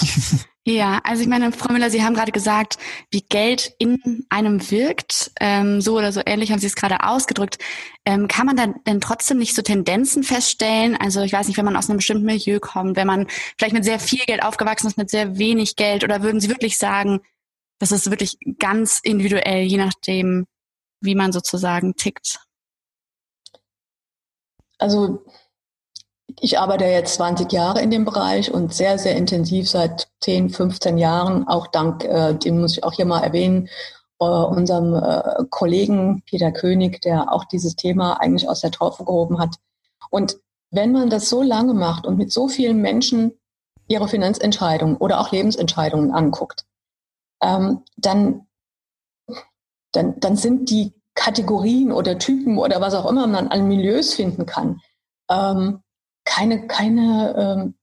Ja, 0.70 1.00
also 1.02 1.22
ich 1.22 1.28
meine, 1.28 1.50
Frau 1.50 1.72
Müller, 1.72 1.88
Sie 1.88 2.04
haben 2.04 2.12
gerade 2.12 2.30
gesagt, 2.30 2.76
wie 3.10 3.22
Geld 3.22 3.72
in 3.78 4.26
einem 4.28 4.70
wirkt. 4.70 5.30
Ähm, 5.40 5.80
so 5.80 5.96
oder 5.96 6.12
so 6.12 6.20
ähnlich 6.26 6.52
haben 6.52 6.58
Sie 6.58 6.66
es 6.66 6.74
gerade 6.74 7.04
ausgedrückt. 7.04 7.56
Ähm, 8.04 8.28
kann 8.28 8.44
man 8.44 8.54
dann 8.54 8.74
denn 8.86 9.00
trotzdem 9.00 9.38
nicht 9.38 9.54
so 9.54 9.62
Tendenzen 9.62 10.24
feststellen? 10.24 10.94
Also 10.94 11.22
ich 11.22 11.32
weiß 11.32 11.48
nicht, 11.48 11.56
wenn 11.56 11.64
man 11.64 11.74
aus 11.74 11.88
einem 11.88 11.96
bestimmten 11.96 12.26
Milieu 12.26 12.60
kommt, 12.60 12.96
wenn 12.96 13.06
man 13.06 13.28
vielleicht 13.56 13.72
mit 13.72 13.86
sehr 13.86 13.98
viel 13.98 14.22
Geld 14.26 14.42
aufgewachsen 14.42 14.88
ist, 14.88 14.98
mit 14.98 15.08
sehr 15.08 15.38
wenig 15.38 15.76
Geld, 15.76 16.04
oder 16.04 16.22
würden 16.22 16.38
Sie 16.38 16.50
wirklich 16.50 16.76
sagen, 16.76 17.20
das 17.78 17.92
ist 17.92 18.10
wirklich 18.10 18.38
ganz 18.58 19.00
individuell, 19.02 19.62
je 19.62 19.78
nachdem, 19.78 20.46
wie 21.00 21.14
man 21.14 21.32
sozusagen 21.32 21.94
tickt. 21.94 22.40
Also 24.78 25.24
ich 26.40 26.58
arbeite 26.58 26.84
jetzt 26.84 27.14
20 27.14 27.50
Jahre 27.52 27.80
in 27.80 27.90
dem 27.90 28.04
Bereich 28.04 28.52
und 28.52 28.72
sehr, 28.74 28.98
sehr 28.98 29.16
intensiv 29.16 29.68
seit 29.68 30.08
10, 30.20 30.50
15 30.50 30.98
Jahren, 30.98 31.48
auch 31.48 31.66
dank, 31.68 32.04
äh, 32.04 32.34
den 32.34 32.60
muss 32.60 32.76
ich 32.76 32.84
auch 32.84 32.92
hier 32.92 33.06
mal 33.06 33.22
erwähnen, 33.22 33.68
äh, 34.20 34.24
unserem 34.24 34.94
äh, 34.94 35.44
Kollegen 35.50 36.22
Peter 36.26 36.52
König, 36.52 37.00
der 37.02 37.32
auch 37.32 37.44
dieses 37.44 37.76
Thema 37.76 38.20
eigentlich 38.20 38.48
aus 38.48 38.60
der 38.60 38.70
Taufe 38.70 39.04
gehoben 39.04 39.38
hat. 39.38 39.56
Und 40.10 40.36
wenn 40.70 40.92
man 40.92 41.10
das 41.10 41.28
so 41.28 41.42
lange 41.42 41.74
macht 41.74 42.06
und 42.06 42.18
mit 42.18 42.32
so 42.32 42.48
vielen 42.48 42.80
Menschen 42.80 43.32
ihre 43.88 44.08
Finanzentscheidungen 44.08 44.96
oder 44.96 45.20
auch 45.20 45.32
Lebensentscheidungen 45.32 46.12
anguckt, 46.12 46.66
ähm, 47.42 47.82
dann, 47.96 48.46
dann, 49.92 50.18
dann 50.20 50.36
sind 50.36 50.70
die 50.70 50.92
Kategorien 51.14 51.92
oder 51.92 52.18
Typen 52.18 52.58
oder 52.58 52.80
was 52.80 52.94
auch 52.94 53.10
immer 53.10 53.26
man 53.26 53.48
an 53.48 53.66
Milieus 53.66 54.14
finden 54.14 54.46
kann, 54.46 54.80
ähm, 55.30 55.82
keine, 56.24 56.66
keine, 56.66 57.34
ähm, 57.36 57.74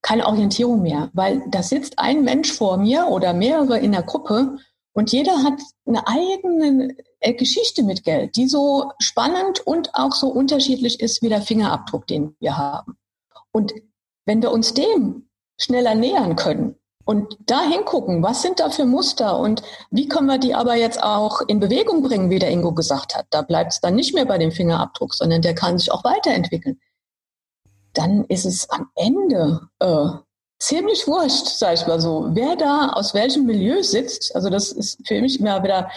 keine 0.00 0.26
Orientierung 0.26 0.82
mehr, 0.82 1.10
weil 1.12 1.44
da 1.48 1.62
sitzt 1.62 1.98
ein 1.98 2.24
Mensch 2.24 2.52
vor 2.52 2.76
mir 2.76 3.06
oder 3.08 3.34
mehrere 3.34 3.78
in 3.78 3.92
der 3.92 4.02
Gruppe 4.02 4.56
und 4.94 5.12
jeder 5.12 5.42
hat 5.42 5.60
eine 5.86 6.06
eigene 6.06 6.96
äh, 7.20 7.34
Geschichte 7.34 7.82
mit 7.82 8.04
Geld, 8.04 8.36
die 8.36 8.48
so 8.48 8.92
spannend 8.98 9.60
und 9.66 9.94
auch 9.94 10.12
so 10.12 10.28
unterschiedlich 10.28 11.00
ist 11.00 11.22
wie 11.22 11.28
der 11.28 11.42
Fingerabdruck, 11.42 12.06
den 12.06 12.36
wir 12.40 12.56
haben. 12.58 12.96
Und 13.52 13.72
wenn 14.26 14.42
wir 14.42 14.52
uns 14.52 14.74
dem 14.74 15.28
schneller 15.58 15.94
nähern 15.94 16.36
können, 16.36 16.76
und 17.04 17.36
da 17.46 17.62
hingucken, 17.62 18.22
was 18.22 18.42
sind 18.42 18.60
da 18.60 18.70
für 18.70 18.84
Muster 18.84 19.38
und 19.38 19.62
wie 19.90 20.08
können 20.08 20.26
wir 20.26 20.38
die 20.38 20.54
aber 20.54 20.76
jetzt 20.76 21.02
auch 21.02 21.40
in 21.46 21.60
Bewegung 21.60 22.02
bringen, 22.02 22.30
wie 22.30 22.38
der 22.38 22.50
Ingo 22.50 22.72
gesagt 22.72 23.16
hat. 23.16 23.26
Da 23.30 23.42
bleibt 23.42 23.72
es 23.72 23.80
dann 23.80 23.94
nicht 23.94 24.14
mehr 24.14 24.24
bei 24.24 24.38
dem 24.38 24.52
Fingerabdruck, 24.52 25.14
sondern 25.14 25.42
der 25.42 25.54
kann 25.54 25.78
sich 25.78 25.90
auch 25.90 26.04
weiterentwickeln. 26.04 26.80
Dann 27.92 28.24
ist 28.24 28.46
es 28.46 28.70
am 28.70 28.88
Ende 28.94 29.68
äh, 29.80 30.06
ziemlich 30.62 31.08
wurscht, 31.08 31.48
sag 31.48 31.74
ich 31.74 31.86
mal 31.88 32.00
so, 32.00 32.28
wer 32.30 32.54
da 32.54 32.90
aus 32.90 33.14
welchem 33.14 33.46
Milieu 33.46 33.82
sitzt. 33.82 34.34
Also 34.36 34.48
das 34.48 34.70
ist 34.70 35.06
für 35.06 35.20
mich 35.20 35.40
immer 35.40 35.62
wieder 35.64 35.90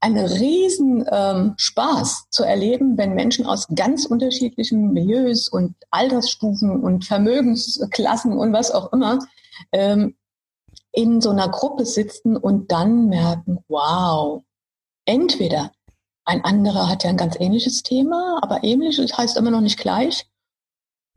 ein 0.00 0.18
riesen 0.18 1.06
ähm, 1.10 1.54
Spaß 1.56 2.24
zu 2.30 2.42
erleben, 2.42 2.98
wenn 2.98 3.14
Menschen 3.14 3.46
aus 3.46 3.68
ganz 3.74 4.06
unterschiedlichen 4.06 4.92
Milieus 4.92 5.48
und 5.48 5.76
Altersstufen 5.90 6.82
und 6.82 7.04
Vermögensklassen 7.04 8.36
und 8.36 8.52
was 8.52 8.72
auch 8.72 8.92
immer 8.92 9.20
ähm, 9.70 10.16
in 10.92 11.20
so 11.20 11.30
einer 11.30 11.48
Gruppe 11.48 11.86
sitzen 11.86 12.36
und 12.36 12.72
dann 12.72 13.08
merken, 13.08 13.64
wow, 13.68 14.42
entweder 15.04 15.72
ein 16.24 16.44
anderer 16.44 16.88
hat 16.88 17.04
ja 17.04 17.10
ein 17.10 17.16
ganz 17.16 17.36
ähnliches 17.38 17.82
Thema, 17.82 18.38
aber 18.42 18.62
ähnlich 18.62 18.98
heißt 18.98 19.36
immer 19.36 19.50
noch 19.50 19.60
nicht 19.60 19.78
gleich. 19.78 20.26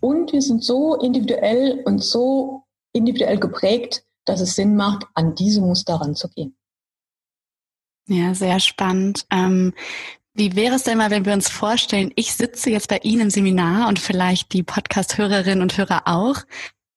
Und 0.01 0.33
wir 0.33 0.41
sind 0.41 0.63
so 0.63 0.95
individuell 0.95 1.81
und 1.85 2.03
so 2.03 2.63
individuell 2.93 3.39
geprägt, 3.39 4.05
dass 4.25 4.41
es 4.41 4.55
Sinn 4.55 4.75
macht, 4.75 5.05
an 5.13 5.35
diese 5.35 5.61
Muster 5.61 5.95
ranzugehen. 5.95 6.57
Ja, 8.07 8.33
sehr 8.33 8.59
spannend. 8.59 9.25
Ähm, 9.31 9.73
wie 10.33 10.55
wäre 10.55 10.75
es 10.75 10.83
denn 10.83 10.97
mal, 10.97 11.11
wenn 11.11 11.25
wir 11.25 11.33
uns 11.33 11.49
vorstellen, 11.49 12.11
ich 12.15 12.33
sitze 12.33 12.69
jetzt 12.69 12.89
bei 12.89 12.97
Ihnen 13.03 13.21
im 13.21 13.29
Seminar 13.29 13.87
und 13.87 13.99
vielleicht 13.99 14.51
die 14.53 14.63
Podcast-Hörerinnen 14.63 15.61
und 15.61 15.77
Hörer 15.77 16.03
auch. 16.05 16.37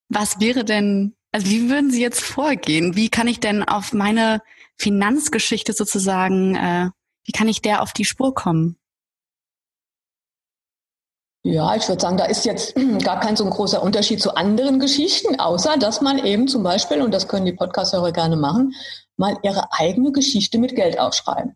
Was 0.08 0.40
wäre 0.40 0.64
denn 0.64 1.14
also 1.36 1.50
wie 1.50 1.68
würden 1.68 1.90
Sie 1.90 2.00
jetzt 2.00 2.22
vorgehen? 2.22 2.96
Wie 2.96 3.10
kann 3.10 3.28
ich 3.28 3.40
denn 3.40 3.62
auf 3.62 3.92
meine 3.92 4.40
Finanzgeschichte 4.78 5.74
sozusagen, 5.74 6.56
äh, 6.56 6.88
wie 7.24 7.32
kann 7.32 7.46
ich 7.46 7.60
der 7.60 7.82
auf 7.82 7.92
die 7.92 8.06
Spur 8.06 8.34
kommen? 8.34 8.78
Ja, 11.44 11.76
ich 11.76 11.86
würde 11.88 12.00
sagen, 12.00 12.16
da 12.16 12.24
ist 12.24 12.46
jetzt 12.46 12.74
gar 13.04 13.20
kein 13.20 13.36
so 13.36 13.44
ein 13.44 13.50
großer 13.50 13.82
Unterschied 13.82 14.22
zu 14.22 14.34
anderen 14.34 14.80
Geschichten, 14.80 15.38
außer 15.38 15.76
dass 15.76 16.00
man 16.00 16.24
eben 16.24 16.48
zum 16.48 16.62
Beispiel, 16.62 17.02
und 17.02 17.12
das 17.12 17.28
können 17.28 17.44
die 17.44 17.52
Podcast-Hörer 17.52 18.12
gerne 18.12 18.36
machen, 18.36 18.72
mal 19.18 19.36
ihre 19.42 19.70
eigene 19.72 20.12
Geschichte 20.12 20.56
mit 20.56 20.74
Geld 20.74 20.98
aufschreiben. 20.98 21.54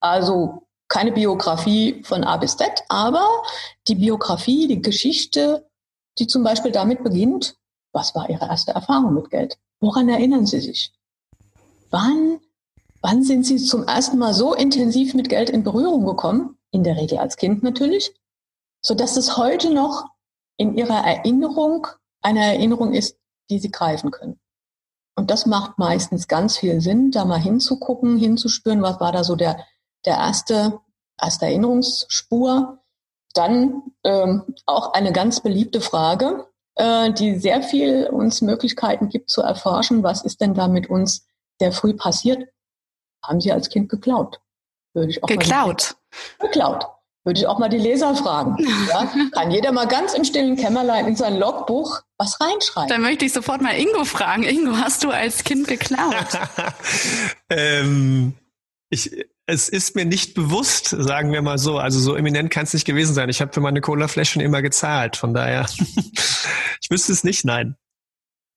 Also 0.00 0.68
keine 0.88 1.12
Biografie 1.12 2.02
von 2.04 2.24
A 2.24 2.36
bis 2.36 2.58
Z, 2.58 2.68
aber 2.90 3.26
die 3.88 3.94
Biografie, 3.94 4.68
die 4.68 4.82
Geschichte, 4.82 5.66
die 6.18 6.26
zum 6.26 6.44
Beispiel 6.44 6.72
damit 6.72 7.02
beginnt, 7.02 7.54
was 7.98 8.14
war 8.14 8.30
Ihre 8.30 8.46
erste 8.46 8.72
Erfahrung 8.72 9.12
mit 9.12 9.28
Geld? 9.28 9.58
Woran 9.80 10.08
erinnern 10.08 10.46
Sie 10.46 10.60
sich? 10.60 10.92
Wann, 11.90 12.38
wann 13.02 13.24
sind 13.24 13.44
Sie 13.44 13.56
zum 13.56 13.82
ersten 13.82 14.18
Mal 14.18 14.34
so 14.34 14.54
intensiv 14.54 15.14
mit 15.14 15.28
Geld 15.28 15.50
in 15.50 15.64
Berührung 15.64 16.06
gekommen? 16.06 16.56
In 16.70 16.84
der 16.84 16.96
Regel 16.96 17.18
als 17.18 17.36
Kind 17.36 17.62
natürlich, 17.64 18.14
sodass 18.82 19.16
es 19.16 19.36
heute 19.36 19.74
noch 19.74 20.04
in 20.58 20.76
Ihrer 20.76 21.04
Erinnerung 21.04 21.88
eine 22.22 22.44
Erinnerung 22.44 22.92
ist, 22.92 23.16
die 23.50 23.58
Sie 23.58 23.70
greifen 23.70 24.12
können. 24.12 24.38
Und 25.16 25.30
das 25.30 25.46
macht 25.46 25.78
meistens 25.78 26.28
ganz 26.28 26.58
viel 26.58 26.80
Sinn, 26.80 27.10
da 27.10 27.24
mal 27.24 27.40
hinzugucken, 27.40 28.18
hinzuspüren, 28.18 28.82
was 28.82 29.00
war 29.00 29.10
da 29.10 29.24
so 29.24 29.34
der, 29.34 29.64
der 30.04 30.14
erste, 30.14 30.78
erste 31.20 31.46
Erinnerungsspur. 31.46 32.78
Dann 33.34 33.82
ähm, 34.04 34.54
auch 34.66 34.92
eine 34.92 35.12
ganz 35.12 35.40
beliebte 35.40 35.80
Frage, 35.80 36.47
äh, 36.78 37.12
die 37.12 37.38
sehr 37.38 37.62
viel 37.62 38.06
uns 38.06 38.40
Möglichkeiten 38.40 39.08
gibt 39.08 39.30
zu 39.30 39.42
erforschen, 39.42 40.02
was 40.02 40.24
ist 40.24 40.40
denn 40.40 40.54
da 40.54 40.68
mit 40.68 40.88
uns 40.88 41.26
sehr 41.60 41.72
früh 41.72 41.94
passiert. 41.94 42.48
Haben 43.24 43.40
Sie 43.40 43.52
als 43.52 43.68
Kind 43.68 43.88
geklaut? 43.88 44.40
Würde 44.94 45.10
ich 45.10 45.22
auch 45.22 45.26
geklaut. 45.26 45.96
Geklaut. 46.38 46.86
würde 47.24 47.40
ich 47.40 47.46
auch 47.46 47.58
mal 47.58 47.68
die 47.68 47.78
Leser 47.78 48.14
fragen. 48.14 48.56
Ja? 48.88 49.12
Kann 49.32 49.50
jeder 49.50 49.72
mal 49.72 49.86
ganz 49.86 50.14
im 50.14 50.24
stillen 50.24 50.56
Kämmerlein 50.56 51.06
in 51.08 51.16
sein 51.16 51.36
Logbuch 51.36 52.00
was 52.16 52.40
reinschreiben? 52.40 52.88
Dann 52.88 53.02
möchte 53.02 53.24
ich 53.24 53.32
sofort 53.32 53.60
mal 53.60 53.76
Ingo 53.76 54.04
fragen. 54.04 54.44
Ingo, 54.44 54.76
hast 54.76 55.04
du 55.04 55.10
als 55.10 55.44
Kind 55.44 55.66
geklaut? 55.66 56.14
ähm, 57.50 58.34
ich, 58.88 59.26
es 59.48 59.70
ist 59.70 59.96
mir 59.96 60.04
nicht 60.04 60.34
bewusst, 60.34 60.88
sagen 60.88 61.32
wir 61.32 61.40
mal 61.40 61.56
so. 61.56 61.78
Also 61.78 61.98
so 61.98 62.14
eminent 62.14 62.50
kann 62.50 62.64
es 62.64 62.74
nicht 62.74 62.84
gewesen 62.84 63.14
sein. 63.14 63.30
Ich 63.30 63.40
habe 63.40 63.50
für 63.52 63.60
meine 63.60 63.80
Colaflaschen 63.80 64.42
immer 64.42 64.60
gezahlt. 64.60 65.16
Von 65.16 65.32
daher, 65.32 65.66
ich 66.80 66.90
wüsste 66.90 67.12
es 67.12 67.24
nicht, 67.24 67.46
nein. 67.46 67.74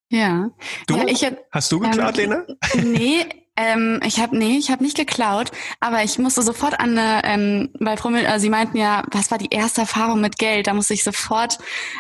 Ja. 0.10 0.52
Du? 0.88 0.98
Ja, 0.98 1.08
ich, 1.08 1.26
Hast 1.50 1.72
du 1.72 1.80
geklaut, 1.80 2.20
ähm, 2.20 2.32
Lena? 2.32 2.46
Nee, 2.84 3.26
ähm, 3.58 4.00
ich 4.06 4.20
habe 4.20 4.38
nee, 4.38 4.58
ich 4.58 4.72
habe 4.72 4.84
nicht 4.84 4.96
geklaut, 4.96 5.52
aber 5.80 6.04
ich 6.04 6.18
musste 6.18 6.42
sofort 6.42 6.80
an 6.80 6.98
eine, 6.98 7.22
ähm, 7.26 7.70
weil 7.80 7.98
Frau 7.98 8.10
Müller, 8.10 8.40
Sie 8.40 8.50
meinten 8.50 8.78
ja, 8.78 9.04
was 9.12 9.30
war 9.30 9.38
die 9.38 9.50
erste 9.50 9.82
Erfahrung 9.82 10.22
mit 10.22 10.38
Geld? 10.38 10.68
Da 10.68 10.74
musste 10.74 10.94
ich 10.94 11.04
sofort 11.04 11.58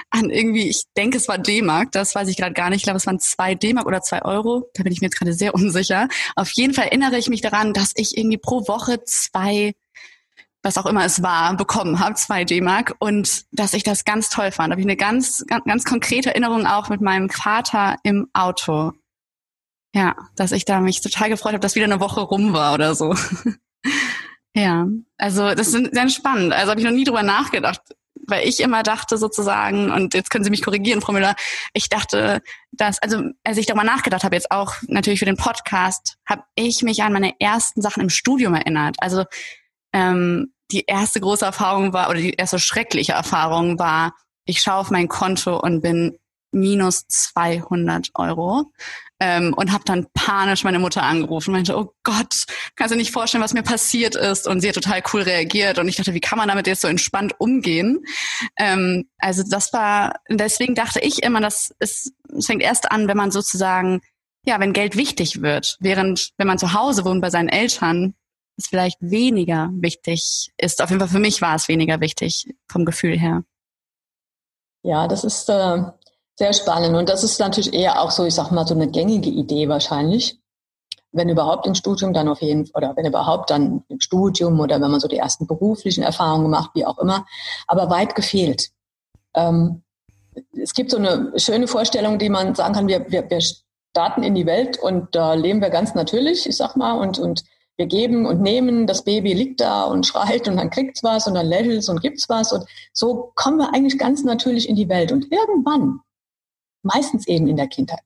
an 0.09 0.29
irgendwie, 0.29 0.69
ich 0.69 0.83
denke, 0.95 1.17
es 1.17 1.27
war 1.27 1.37
D-Mark, 1.37 1.91
das 1.91 2.15
weiß 2.15 2.29
ich 2.29 2.37
gerade 2.37 2.53
gar 2.53 2.69
nicht. 2.69 2.77
Ich 2.77 2.83
glaube, 2.83 2.97
es 2.97 3.05
waren 3.05 3.19
zwei 3.19 3.53
D-Mark 3.53 3.85
oder 3.85 4.01
zwei 4.01 4.23
Euro. 4.23 4.69
Da 4.73 4.83
bin 4.83 4.93
ich 4.93 5.01
mir 5.01 5.07
jetzt 5.07 5.17
gerade 5.19 5.33
sehr 5.33 5.53
unsicher. 5.55 6.07
Auf 6.35 6.51
jeden 6.51 6.73
Fall 6.73 6.85
erinnere 6.85 7.17
ich 7.17 7.29
mich 7.29 7.41
daran, 7.41 7.73
dass 7.73 7.91
ich 7.95 8.17
irgendwie 8.17 8.37
pro 8.37 8.67
Woche 8.67 9.03
zwei 9.03 9.73
was 10.63 10.77
auch 10.77 10.85
immer 10.85 11.05
es 11.05 11.23
war, 11.23 11.55
bekommen 11.57 11.99
habe, 11.99 12.13
zwei 12.15 12.43
D-Mark 12.43 12.95
und 12.99 13.45
dass 13.51 13.73
ich 13.73 13.83
das 13.83 14.05
ganz 14.05 14.29
toll 14.29 14.51
fand. 14.51 14.69
Da 14.69 14.73
habe 14.73 14.81
ich 14.81 14.85
eine 14.85 14.95
ganz, 14.95 15.43
ganz, 15.47 15.65
ganz 15.65 15.83
konkrete 15.85 16.29
Erinnerung 16.29 16.67
auch 16.67 16.89
mit 16.89 17.01
meinem 17.01 17.29
Vater 17.29 17.95
im 18.03 18.27
Auto. 18.33 18.93
Ja, 19.93 20.15
dass 20.35 20.51
ich 20.51 20.65
da 20.65 20.79
mich 20.79 21.01
total 21.01 21.29
gefreut 21.29 21.53
habe, 21.53 21.59
dass 21.59 21.75
wieder 21.75 21.85
eine 21.85 21.99
Woche 21.99 22.21
rum 22.21 22.53
war 22.53 22.73
oder 22.73 22.95
so. 22.95 23.13
ja, 24.55 24.87
also 25.17 25.53
das 25.53 25.73
ist 25.73 25.93
sehr 25.93 26.09
spannend. 26.09 26.53
Also 26.53 26.71
habe 26.71 26.79
ich 26.79 26.85
noch 26.85 26.93
nie 26.93 27.03
drüber 27.03 27.23
nachgedacht, 27.23 27.81
weil 28.27 28.47
ich 28.47 28.61
immer 28.61 28.83
dachte 28.83 29.17
sozusagen, 29.17 29.91
und 29.91 30.13
jetzt 30.13 30.29
können 30.29 30.45
Sie 30.45 30.49
mich 30.49 30.63
korrigieren, 30.63 31.01
Frau 31.01 31.11
Müller, 31.11 31.35
ich 31.73 31.89
dachte, 31.89 32.41
dass, 32.71 32.99
also 33.01 33.21
als 33.43 33.57
ich 33.57 33.65
darüber 33.65 33.83
nachgedacht 33.83 34.23
habe, 34.23 34.35
jetzt 34.35 34.51
auch 34.51 34.75
natürlich 34.87 35.19
für 35.19 35.25
den 35.25 35.37
Podcast, 35.37 36.17
habe 36.25 36.43
ich 36.55 36.83
mich 36.83 37.03
an 37.03 37.13
meine 37.13 37.33
ersten 37.39 37.81
Sachen 37.81 38.01
im 38.01 38.09
Studium 38.09 38.53
erinnert. 38.53 38.95
Also 38.99 39.25
ähm, 39.91 40.53
die 40.71 40.85
erste 40.87 41.19
große 41.19 41.43
Erfahrung 41.43 41.91
war, 41.91 42.09
oder 42.09 42.19
die 42.19 42.33
erste 42.33 42.59
schreckliche 42.59 43.11
Erfahrung 43.11 43.77
war, 43.77 44.13
ich 44.45 44.61
schaue 44.61 44.75
auf 44.75 44.89
mein 44.89 45.09
Konto 45.09 45.59
und 45.59 45.81
bin 45.81 46.17
minus 46.51 47.07
200 47.07 48.09
Euro 48.15 48.71
ähm, 49.21 49.53
und 49.53 49.71
habe 49.71 49.83
dann 49.85 50.07
panisch 50.15 50.63
meine 50.63 50.79
Mutter 50.79 51.03
angerufen 51.03 51.51
und 51.51 51.57
meinte, 51.57 51.77
oh 51.77 51.93
Gott, 52.03 52.45
kannst 52.75 52.91
du 52.91 52.97
nicht 52.97 53.11
vorstellen, 53.11 53.43
was 53.43 53.53
mir 53.53 53.61
passiert 53.61 54.15
ist? 54.15 54.47
Und 54.47 54.61
sie 54.61 54.67
hat 54.67 54.75
total 54.75 55.03
cool 55.13 55.21
reagiert 55.21 55.77
und 55.77 55.87
ich 55.87 55.95
dachte, 55.95 56.15
wie 56.15 56.19
kann 56.19 56.39
man 56.39 56.47
damit 56.47 56.65
jetzt 56.65 56.81
so 56.81 56.87
entspannt 56.87 57.35
umgehen? 57.37 58.03
Ähm, 58.57 59.07
also 59.19 59.43
das 59.47 59.73
war, 59.73 60.15
deswegen 60.27 60.73
dachte 60.73 60.99
ich 60.99 61.21
immer, 61.21 61.39
dass 61.39 61.71
es, 61.77 62.11
es 62.35 62.47
fängt 62.47 62.63
erst 62.63 62.91
an, 62.91 63.07
wenn 63.07 63.15
man 63.17 63.29
sozusagen, 63.29 64.01
ja, 64.43 64.59
wenn 64.59 64.73
Geld 64.73 64.97
wichtig 64.97 65.43
wird, 65.43 65.77
während 65.79 66.31
wenn 66.37 66.47
man 66.47 66.57
zu 66.57 66.73
Hause 66.73 67.05
wohnt 67.05 67.21
bei 67.21 67.29
seinen 67.29 67.49
Eltern, 67.49 68.15
es 68.57 68.67
vielleicht 68.67 68.97
weniger 69.01 69.69
wichtig 69.73 70.51
ist. 70.57 70.81
Auf 70.81 70.89
jeden 70.89 70.99
Fall 70.99 71.09
für 71.09 71.19
mich 71.19 71.43
war 71.43 71.55
es 71.55 71.67
weniger 71.67 72.01
wichtig 72.01 72.47
vom 72.67 72.85
Gefühl 72.85 73.19
her. 73.19 73.43
Ja, 74.83 75.07
das 75.07 75.23
ist 75.23 75.47
äh, 75.47 75.83
sehr 76.35 76.53
spannend. 76.53 76.95
Und 76.95 77.09
das 77.09 77.23
ist 77.23 77.39
natürlich 77.39 77.73
eher 77.73 78.01
auch 78.01 78.11
so, 78.11 78.25
ich 78.25 78.33
sag 78.33 78.51
mal, 78.51 78.67
so 78.67 78.73
eine 78.73 78.89
gängige 78.89 79.29
Idee 79.29 79.69
wahrscheinlich. 79.69 80.39
Wenn 81.11 81.29
überhaupt 81.29 81.67
im 81.67 81.75
Studium, 81.75 82.13
dann 82.13 82.29
auf 82.29 82.41
jeden 82.41 82.65
Fall, 82.65 82.83
oder 82.83 82.95
wenn 82.95 83.05
überhaupt 83.05 83.49
dann 83.49 83.83
im 83.89 83.99
Studium 83.99 84.59
oder 84.59 84.79
wenn 84.81 84.91
man 84.91 84.99
so 84.99 85.07
die 85.07 85.17
ersten 85.17 85.45
beruflichen 85.45 86.03
Erfahrungen 86.03 86.49
macht, 86.49 86.71
wie 86.73 86.85
auch 86.85 86.97
immer. 86.99 87.25
Aber 87.67 87.89
weit 87.89 88.15
gefehlt. 88.15 88.69
Ähm, 89.35 89.83
es 90.53 90.73
gibt 90.73 90.91
so 90.91 90.97
eine 90.97 91.33
schöne 91.35 91.67
Vorstellung, 91.67 92.17
die 92.17 92.29
man 92.29 92.55
sagen 92.55 92.73
kann, 92.73 92.87
wir, 92.87 93.11
wir, 93.11 93.29
wir 93.29 93.41
starten 93.41 94.23
in 94.23 94.35
die 94.35 94.45
Welt 94.45 94.79
und 94.79 95.13
da 95.13 95.33
leben 95.33 95.61
wir 95.61 95.69
ganz 95.69 95.93
natürlich, 95.93 96.47
ich 96.47 96.55
sag 96.55 96.77
mal, 96.77 96.93
und, 96.93 97.19
und 97.19 97.43
wir 97.77 97.87
geben 97.87 98.25
und 98.25 98.41
nehmen, 98.41 98.87
das 98.87 99.03
Baby 99.03 99.33
liegt 99.33 99.59
da 99.59 99.83
und 99.83 100.05
schreit 100.05 100.47
und 100.47 100.57
dann 100.57 100.69
kriegt's 100.69 101.03
was 101.03 101.27
und 101.27 101.33
dann 101.33 101.47
lächelt's 101.47 101.89
und 101.89 102.01
gibt's 102.01 102.29
was 102.29 102.53
und 102.53 102.65
so 102.93 103.31
kommen 103.35 103.57
wir 103.57 103.73
eigentlich 103.73 103.97
ganz 103.97 104.23
natürlich 104.23 104.69
in 104.69 104.75
die 104.75 104.87
Welt 104.87 105.11
und 105.11 105.31
irgendwann 105.31 105.99
meistens 106.83 107.27
eben 107.27 107.47
in 107.47 107.57
der 107.57 107.67
Kindheit, 107.67 108.03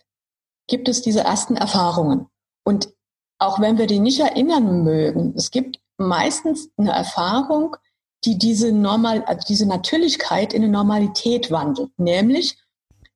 gibt 0.67 0.87
es 0.87 1.01
diese 1.01 1.21
ersten 1.21 1.55
Erfahrungen. 1.55 2.27
Und 2.63 2.93
auch 3.39 3.59
wenn 3.59 3.77
wir 3.77 3.87
die 3.87 3.99
nicht 3.99 4.19
erinnern 4.19 4.83
mögen, 4.83 5.33
es 5.35 5.51
gibt 5.51 5.79
meistens 5.97 6.69
eine 6.77 6.91
Erfahrung, 6.91 7.75
die 8.23 8.37
diese 8.37 8.71
Normal, 8.71 9.23
also 9.25 9.45
diese 9.47 9.67
Natürlichkeit 9.67 10.53
in 10.53 10.63
eine 10.63 10.71
Normalität 10.71 11.51
wandelt. 11.51 11.91
Nämlich, 11.97 12.57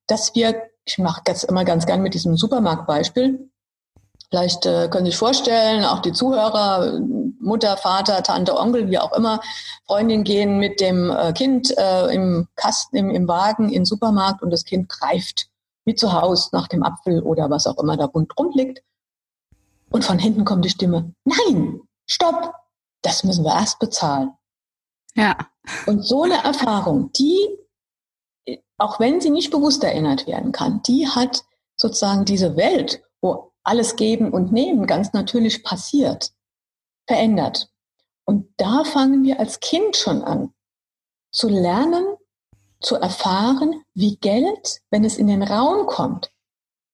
dass 0.07 0.35
wir, 0.35 0.69
ich 0.85 0.97
mache 0.97 1.21
das 1.25 1.43
immer 1.43 1.65
ganz 1.65 1.85
gern 1.85 2.01
mit 2.01 2.13
diesem 2.13 2.37
Supermarktbeispiel, 2.37 3.49
Vielleicht 4.29 4.65
äh, 4.65 4.87
können 4.89 5.05
Sie 5.05 5.11
sich 5.11 5.17
vorstellen, 5.17 5.83
auch 5.83 5.99
die 5.99 6.13
Zuhörer, 6.13 6.99
Mutter, 7.39 7.77
Vater, 7.77 8.21
Tante, 8.21 8.55
Onkel, 8.55 8.89
wie 8.89 8.99
auch 8.99 9.11
immer, 9.13 9.41
Freundin 9.87 10.23
gehen 10.23 10.59
mit 10.59 10.79
dem 10.79 11.09
äh, 11.09 11.33
Kind 11.33 11.75
äh, 11.77 12.13
im 12.13 12.47
Kasten, 12.55 12.95
im, 12.95 13.09
im 13.09 13.27
Wagen 13.27 13.65
in 13.65 13.81
den 13.81 13.85
Supermarkt 13.85 14.43
und 14.43 14.51
das 14.51 14.65
Kind 14.65 14.87
greift 14.87 15.49
wie 15.85 15.95
zu 15.95 16.13
Hause 16.13 16.49
nach 16.51 16.67
dem 16.67 16.83
Apfel 16.83 17.23
oder 17.23 17.49
was 17.49 17.65
auch 17.65 17.79
immer 17.79 17.97
da 17.97 18.05
rund 18.05 18.31
drum 18.35 18.51
liegt. 18.53 18.83
Und 19.89 20.05
von 20.05 20.19
hinten 20.19 20.45
kommt 20.45 20.63
die 20.63 20.69
Stimme, 20.69 21.15
nein, 21.25 21.81
stopp, 22.05 22.53
das 23.01 23.23
müssen 23.23 23.43
wir 23.43 23.53
erst 23.53 23.79
bezahlen. 23.79 24.33
Ja. 25.15 25.35
Und 25.87 26.05
so 26.05 26.23
eine 26.23 26.43
Erfahrung, 26.43 27.11
die, 27.13 27.57
auch 28.77 28.99
wenn 28.99 29.19
sie 29.19 29.31
nicht 29.31 29.49
bewusst 29.49 29.83
erinnert 29.83 30.27
werden 30.27 30.51
kann, 30.51 30.83
die 30.83 31.07
hat 31.07 31.43
sozusagen 31.75 32.25
diese 32.25 32.55
Welt, 32.55 33.01
wo 33.21 33.48
alles 33.63 33.95
Geben 33.95 34.31
und 34.31 34.51
Nehmen 34.51 34.87
ganz 34.87 35.13
natürlich 35.13 35.63
passiert, 35.63 36.31
verändert. 37.07 37.69
Und 38.25 38.53
da 38.57 38.83
fangen 38.83 39.23
wir 39.23 39.39
als 39.39 39.59
Kind 39.59 39.95
schon 39.95 40.23
an 40.23 40.53
zu 41.31 41.47
lernen, 41.47 42.15
zu 42.79 42.95
erfahren, 42.95 43.83
wie 43.93 44.17
Geld, 44.17 44.81
wenn 44.89 45.03
es 45.03 45.17
in 45.17 45.27
den 45.27 45.43
Raum 45.43 45.85
kommt, 45.85 46.31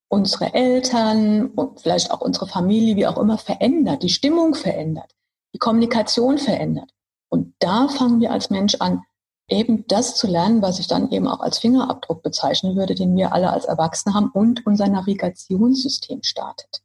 unsere 0.10 0.54
Eltern 0.54 1.48
und 1.48 1.82
vielleicht 1.82 2.12
auch 2.12 2.22
unsere 2.22 2.48
Familie, 2.48 2.96
wie 2.96 3.08
auch 3.08 3.18
immer, 3.18 3.38
verändert, 3.38 4.04
die 4.04 4.10
Stimmung 4.10 4.56
verändert, 4.56 5.12
die 5.54 5.60
Kommunikation 5.60 6.38
verändert. 6.38 6.92
Und 7.30 7.56
da 7.60 7.88
fangen 7.88 8.20
wir 8.20 8.32
als 8.32 8.50
Mensch 8.50 8.76
an, 8.80 9.04
eben 9.48 9.86
das 9.88 10.16
zu 10.16 10.28
lernen, 10.28 10.62
was 10.62 10.80
ich 10.80 10.88
dann 10.88 11.12
eben 11.12 11.28
auch 11.28 11.40
als 11.40 11.60
Fingerabdruck 11.60 12.24
bezeichnen 12.24 12.76
würde, 12.76 12.96
den 12.96 13.16
wir 13.16 13.34
alle 13.34 13.52
als 13.52 13.66
Erwachsene 13.66 14.16
haben 14.16 14.30
und 14.32 14.66
unser 14.66 14.88
Navigationssystem 14.88 16.24
startet. 16.24 16.82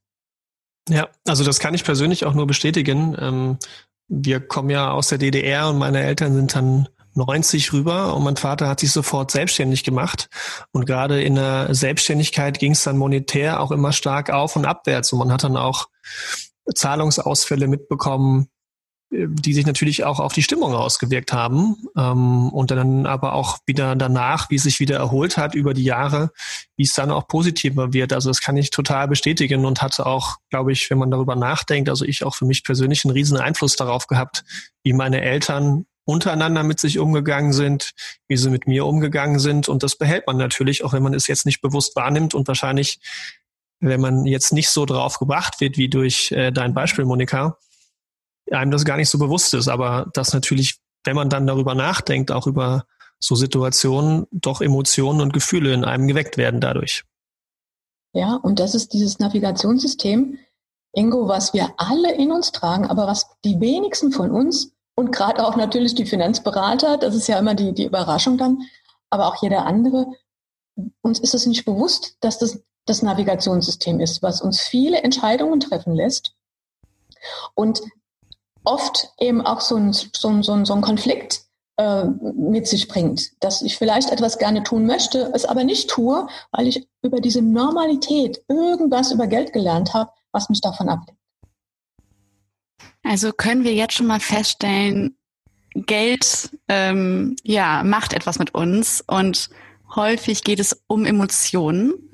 Ja, 0.88 1.08
also 1.26 1.44
das 1.44 1.60
kann 1.60 1.74
ich 1.74 1.84
persönlich 1.84 2.24
auch 2.24 2.34
nur 2.34 2.46
bestätigen. 2.46 3.16
Ähm, 3.18 3.58
wir 4.08 4.40
kommen 4.40 4.70
ja 4.70 4.90
aus 4.90 5.08
der 5.08 5.18
DDR 5.18 5.68
und 5.68 5.78
meine 5.78 6.02
Eltern 6.02 6.34
sind 6.34 6.54
dann 6.54 6.88
90 7.14 7.72
rüber 7.72 8.14
und 8.14 8.24
mein 8.24 8.36
Vater 8.36 8.68
hat 8.68 8.80
sich 8.80 8.92
sofort 8.92 9.30
selbstständig 9.30 9.84
gemacht. 9.84 10.28
Und 10.72 10.86
gerade 10.86 11.22
in 11.22 11.36
der 11.36 11.74
Selbstständigkeit 11.74 12.58
ging 12.58 12.72
es 12.72 12.84
dann 12.84 12.98
monetär 12.98 13.60
auch 13.60 13.70
immer 13.70 13.92
stark 13.92 14.30
auf 14.30 14.56
und 14.56 14.64
abwärts. 14.64 15.12
Und 15.12 15.20
man 15.20 15.32
hat 15.32 15.44
dann 15.44 15.56
auch 15.56 15.88
Zahlungsausfälle 16.74 17.68
mitbekommen, 17.68 18.48
die 19.10 19.54
sich 19.54 19.66
natürlich 19.66 20.04
auch 20.04 20.20
auf 20.20 20.32
die 20.32 20.42
Stimmung 20.42 20.72
ausgewirkt 20.72 21.32
haben 21.32 21.76
ähm, 21.96 22.48
und 22.50 22.70
dann 22.70 23.06
aber 23.06 23.32
auch 23.32 23.58
wieder 23.66 23.96
danach, 23.96 24.50
wie 24.50 24.54
es 24.54 24.62
sich 24.62 24.78
wieder 24.78 24.96
erholt 24.96 25.36
hat 25.36 25.54
über 25.56 25.74
die 25.74 25.82
Jahre, 25.82 26.30
wie 26.76 26.84
es 26.84 26.94
dann 26.94 27.10
auch 27.10 27.26
positiver 27.26 27.92
wird. 27.92 28.12
Also 28.12 28.30
das 28.30 28.40
kann 28.40 28.56
ich 28.56 28.70
total 28.70 29.08
bestätigen 29.08 29.64
und 29.64 29.82
hatte 29.82 30.06
auch, 30.06 30.36
glaube 30.48 30.70
ich, 30.70 30.88
wenn 30.90 30.98
man 30.98 31.10
darüber 31.10 31.34
nachdenkt, 31.34 31.88
also 31.88 32.04
ich 32.04 32.24
auch 32.24 32.36
für 32.36 32.44
mich 32.44 32.62
persönlich 32.62 33.04
einen 33.04 33.12
riesen 33.12 33.36
Einfluss 33.36 33.74
darauf 33.74 34.06
gehabt, 34.06 34.44
wie 34.84 34.92
meine 34.92 35.20
Eltern 35.22 35.86
untereinander 36.04 36.62
mit 36.62 36.78
sich 36.78 36.98
umgegangen 36.98 37.52
sind, 37.52 37.92
wie 38.28 38.36
sie 38.36 38.50
mit 38.50 38.68
mir 38.68 38.86
umgegangen 38.86 39.40
sind. 39.40 39.68
Und 39.68 39.82
das 39.82 39.96
behält 39.96 40.26
man 40.28 40.36
natürlich, 40.36 40.84
auch 40.84 40.92
wenn 40.92 41.02
man 41.02 41.14
es 41.14 41.26
jetzt 41.26 41.46
nicht 41.46 41.60
bewusst 41.60 41.96
wahrnimmt 41.96 42.34
und 42.34 42.46
wahrscheinlich, 42.46 43.00
wenn 43.80 44.00
man 44.00 44.24
jetzt 44.24 44.52
nicht 44.52 44.70
so 44.70 44.86
drauf 44.86 45.18
gebracht 45.18 45.60
wird 45.60 45.78
wie 45.78 45.88
durch 45.88 46.30
äh, 46.32 46.52
dein 46.52 46.74
Beispiel, 46.74 47.04
Monika, 47.04 47.56
einem 48.52 48.70
das 48.70 48.84
gar 48.84 48.96
nicht 48.96 49.08
so 49.08 49.18
bewusst 49.18 49.54
ist. 49.54 49.68
Aber 49.68 50.10
das 50.14 50.32
natürlich, 50.32 50.78
wenn 51.04 51.16
man 51.16 51.28
dann 51.28 51.46
darüber 51.46 51.74
nachdenkt, 51.74 52.30
auch 52.30 52.46
über 52.46 52.84
so 53.18 53.34
Situationen, 53.34 54.26
doch 54.30 54.60
Emotionen 54.60 55.20
und 55.20 55.32
Gefühle 55.32 55.72
in 55.74 55.84
einem 55.84 56.08
geweckt 56.08 56.36
werden 56.36 56.60
dadurch. 56.60 57.04
Ja, 58.12 58.34
und 58.34 58.58
das 58.58 58.74
ist 58.74 58.92
dieses 58.92 59.18
Navigationssystem, 59.18 60.38
Ingo, 60.92 61.28
was 61.28 61.54
wir 61.54 61.72
alle 61.76 62.12
in 62.14 62.32
uns 62.32 62.50
tragen, 62.50 62.86
aber 62.86 63.06
was 63.06 63.26
die 63.44 63.60
wenigsten 63.60 64.10
von 64.10 64.30
uns 64.30 64.72
und 64.96 65.12
gerade 65.12 65.46
auch 65.46 65.54
natürlich 65.54 65.94
die 65.94 66.06
Finanzberater, 66.06 66.96
das 66.96 67.14
ist 67.14 67.28
ja 67.28 67.38
immer 67.38 67.54
die, 67.54 67.72
die 67.72 67.84
Überraschung 67.84 68.38
dann, 68.38 68.62
aber 69.10 69.28
auch 69.28 69.40
jeder 69.40 69.66
andere, 69.66 70.06
uns 71.02 71.20
ist 71.20 71.34
es 71.34 71.46
nicht 71.46 71.64
bewusst, 71.64 72.16
dass 72.20 72.38
das 72.38 72.60
das 72.86 73.02
Navigationssystem 73.02 74.00
ist, 74.00 74.22
was 74.22 74.40
uns 74.40 74.60
viele 74.60 75.02
Entscheidungen 75.02 75.60
treffen 75.60 75.94
lässt 75.94 76.34
und 77.54 77.80
oft 78.64 79.12
eben 79.18 79.40
auch 79.40 79.60
so 79.60 79.76
ein, 79.76 79.92
so 79.92 80.28
ein, 80.28 80.42
so 80.42 80.52
ein, 80.52 80.64
so 80.64 80.74
ein 80.74 80.80
Konflikt 80.80 81.42
äh, 81.76 82.04
mit 82.04 82.66
sich 82.66 82.88
bringt, 82.88 83.30
dass 83.42 83.62
ich 83.62 83.78
vielleicht 83.78 84.10
etwas 84.10 84.38
gerne 84.38 84.62
tun 84.62 84.86
möchte, 84.86 85.30
es 85.34 85.44
aber 85.44 85.64
nicht 85.64 85.88
tue, 85.88 86.26
weil 86.52 86.66
ich 86.68 86.86
über 87.02 87.20
diese 87.20 87.42
Normalität 87.42 88.42
irgendwas 88.48 89.12
über 89.12 89.26
Geld 89.26 89.52
gelernt 89.52 89.94
habe, 89.94 90.10
was 90.32 90.48
mich 90.48 90.60
davon 90.60 90.88
ablenkt. 90.88 91.20
Also 93.02 93.32
können 93.32 93.64
wir 93.64 93.72
jetzt 93.72 93.94
schon 93.94 94.06
mal 94.06 94.20
feststellen, 94.20 95.16
Geld 95.74 96.50
ähm, 96.68 97.36
ja 97.44 97.82
macht 97.84 98.12
etwas 98.12 98.38
mit 98.38 98.54
uns 98.54 99.02
und 99.06 99.48
häufig 99.94 100.44
geht 100.44 100.60
es 100.60 100.82
um 100.86 101.06
Emotionen. 101.06 102.09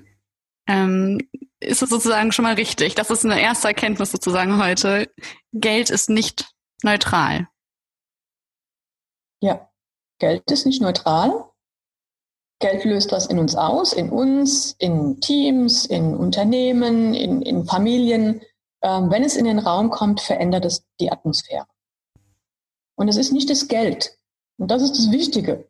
Ähm, 0.66 1.20
ist 1.60 1.82
es 1.82 1.90
sozusagen 1.90 2.32
schon 2.32 2.44
mal 2.44 2.54
richtig? 2.54 2.94
Das 2.94 3.10
ist 3.10 3.24
eine 3.24 3.40
erste 3.40 3.68
Erkenntnis 3.68 4.10
sozusagen 4.10 4.62
heute. 4.62 5.10
Geld 5.52 5.90
ist 5.90 6.10
nicht 6.10 6.52
neutral. 6.82 7.48
Ja, 9.40 9.68
Geld 10.18 10.50
ist 10.50 10.66
nicht 10.66 10.82
neutral. 10.82 11.50
Geld 12.58 12.84
löst 12.84 13.12
was 13.12 13.26
in 13.26 13.38
uns 13.38 13.54
aus, 13.54 13.92
in 13.92 14.10
uns, 14.10 14.74
in 14.78 15.20
Teams, 15.20 15.84
in 15.84 16.16
Unternehmen, 16.16 17.14
in, 17.14 17.42
in 17.42 17.66
Familien. 17.66 18.40
Ähm, 18.82 19.10
wenn 19.10 19.24
es 19.24 19.36
in 19.36 19.44
den 19.44 19.58
Raum 19.58 19.90
kommt, 19.90 20.20
verändert 20.20 20.64
es 20.64 20.86
die 21.00 21.12
Atmosphäre. 21.12 21.66
Und 22.96 23.08
es 23.08 23.16
ist 23.16 23.32
nicht 23.32 23.50
das 23.50 23.68
Geld. 23.68 24.16
Und 24.58 24.70
das 24.70 24.82
ist 24.82 24.92
das 24.92 25.10
Wichtige, 25.10 25.68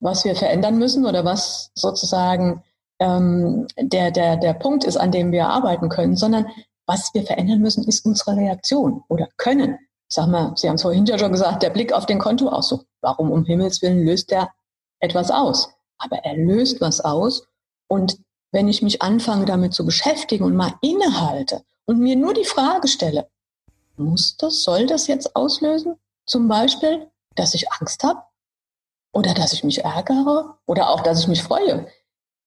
was 0.00 0.24
wir 0.24 0.36
verändern 0.36 0.78
müssen 0.78 1.06
oder 1.06 1.24
was 1.24 1.70
sozusagen 1.74 2.62
ähm, 3.00 3.66
der, 3.76 4.10
der, 4.10 4.36
der 4.36 4.54
Punkt 4.54 4.84
ist, 4.84 4.96
an 4.96 5.12
dem 5.12 5.32
wir 5.32 5.46
arbeiten 5.48 5.88
können, 5.88 6.16
sondern 6.16 6.46
was 6.86 7.12
wir 7.12 7.22
verändern 7.22 7.60
müssen, 7.60 7.84
ist 7.84 8.04
unsere 8.06 8.36
Reaktion 8.36 9.04
oder 9.08 9.28
können. 9.36 9.78
Ich 10.08 10.14
sag 10.14 10.28
mal, 10.28 10.52
Sie 10.56 10.68
haben 10.68 10.76
es 10.76 10.82
vorhin 10.82 11.04
ja 11.04 11.18
schon 11.18 11.32
gesagt, 11.32 11.62
der 11.62 11.70
Blick 11.70 11.92
auf 11.92 12.06
den 12.06 12.18
Kontoauszug. 12.18 12.86
Warum 13.02 13.30
um 13.30 13.44
Himmels 13.44 13.82
Willen 13.82 14.04
löst 14.06 14.30
der 14.30 14.50
etwas 15.00 15.30
aus? 15.30 15.68
Aber 15.98 16.16
er 16.24 16.36
löst 16.36 16.80
was 16.80 17.00
aus. 17.00 17.46
Und 17.88 18.18
wenn 18.52 18.68
ich 18.68 18.82
mich 18.82 19.02
anfange, 19.02 19.44
damit 19.44 19.74
zu 19.74 19.84
beschäftigen 19.84 20.44
und 20.44 20.56
mal 20.56 20.72
innehalte 20.80 21.62
und 21.84 22.00
mir 22.00 22.16
nur 22.16 22.32
die 22.32 22.44
Frage 22.44 22.88
stelle, 22.88 23.28
muss 23.96 24.36
das, 24.38 24.62
soll 24.62 24.86
das 24.86 25.06
jetzt 25.08 25.36
auslösen? 25.36 25.96
Zum 26.24 26.48
Beispiel, 26.48 27.10
dass 27.34 27.54
ich 27.54 27.70
Angst 27.72 28.02
habe? 28.04 28.22
Oder 29.12 29.34
dass 29.34 29.52
ich 29.52 29.64
mich 29.64 29.84
ärgere? 29.84 30.58
Oder 30.66 30.90
auch, 30.90 31.02
dass 31.02 31.20
ich 31.20 31.28
mich 31.28 31.42
freue? 31.42 31.86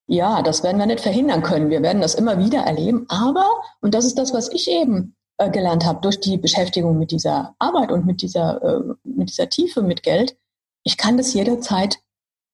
Ja, 0.08 0.42
das 0.42 0.64
werden 0.64 0.78
wir 0.78 0.86
nicht 0.86 1.00
verhindern 1.00 1.42
können. 1.42 1.70
Wir 1.70 1.82
werden 1.82 2.02
das 2.02 2.16
immer 2.16 2.38
wieder 2.38 2.62
erleben. 2.62 3.06
Aber, 3.10 3.46
und 3.82 3.94
das 3.94 4.06
ist 4.06 4.18
das, 4.18 4.34
was 4.34 4.50
ich 4.52 4.70
eben 4.70 5.16
äh, 5.38 5.50
gelernt 5.50 5.86
habe 5.86 6.02
durch 6.02 6.20
die 6.20 6.38
Beschäftigung 6.38 6.98
mit 6.98 7.12
dieser 7.12 7.56
Arbeit 7.60 7.92
und 7.92 8.06
mit 8.06 8.22
dieser, 8.22 8.62
äh, 8.62 8.94
mit 9.04 9.30
dieser 9.30 9.50
Tiefe 9.50 9.82
mit 9.82 10.04
Geld, 10.04 10.38
ich 10.84 10.98
kann 10.98 11.18
das 11.18 11.34
jederzeit 11.34 12.00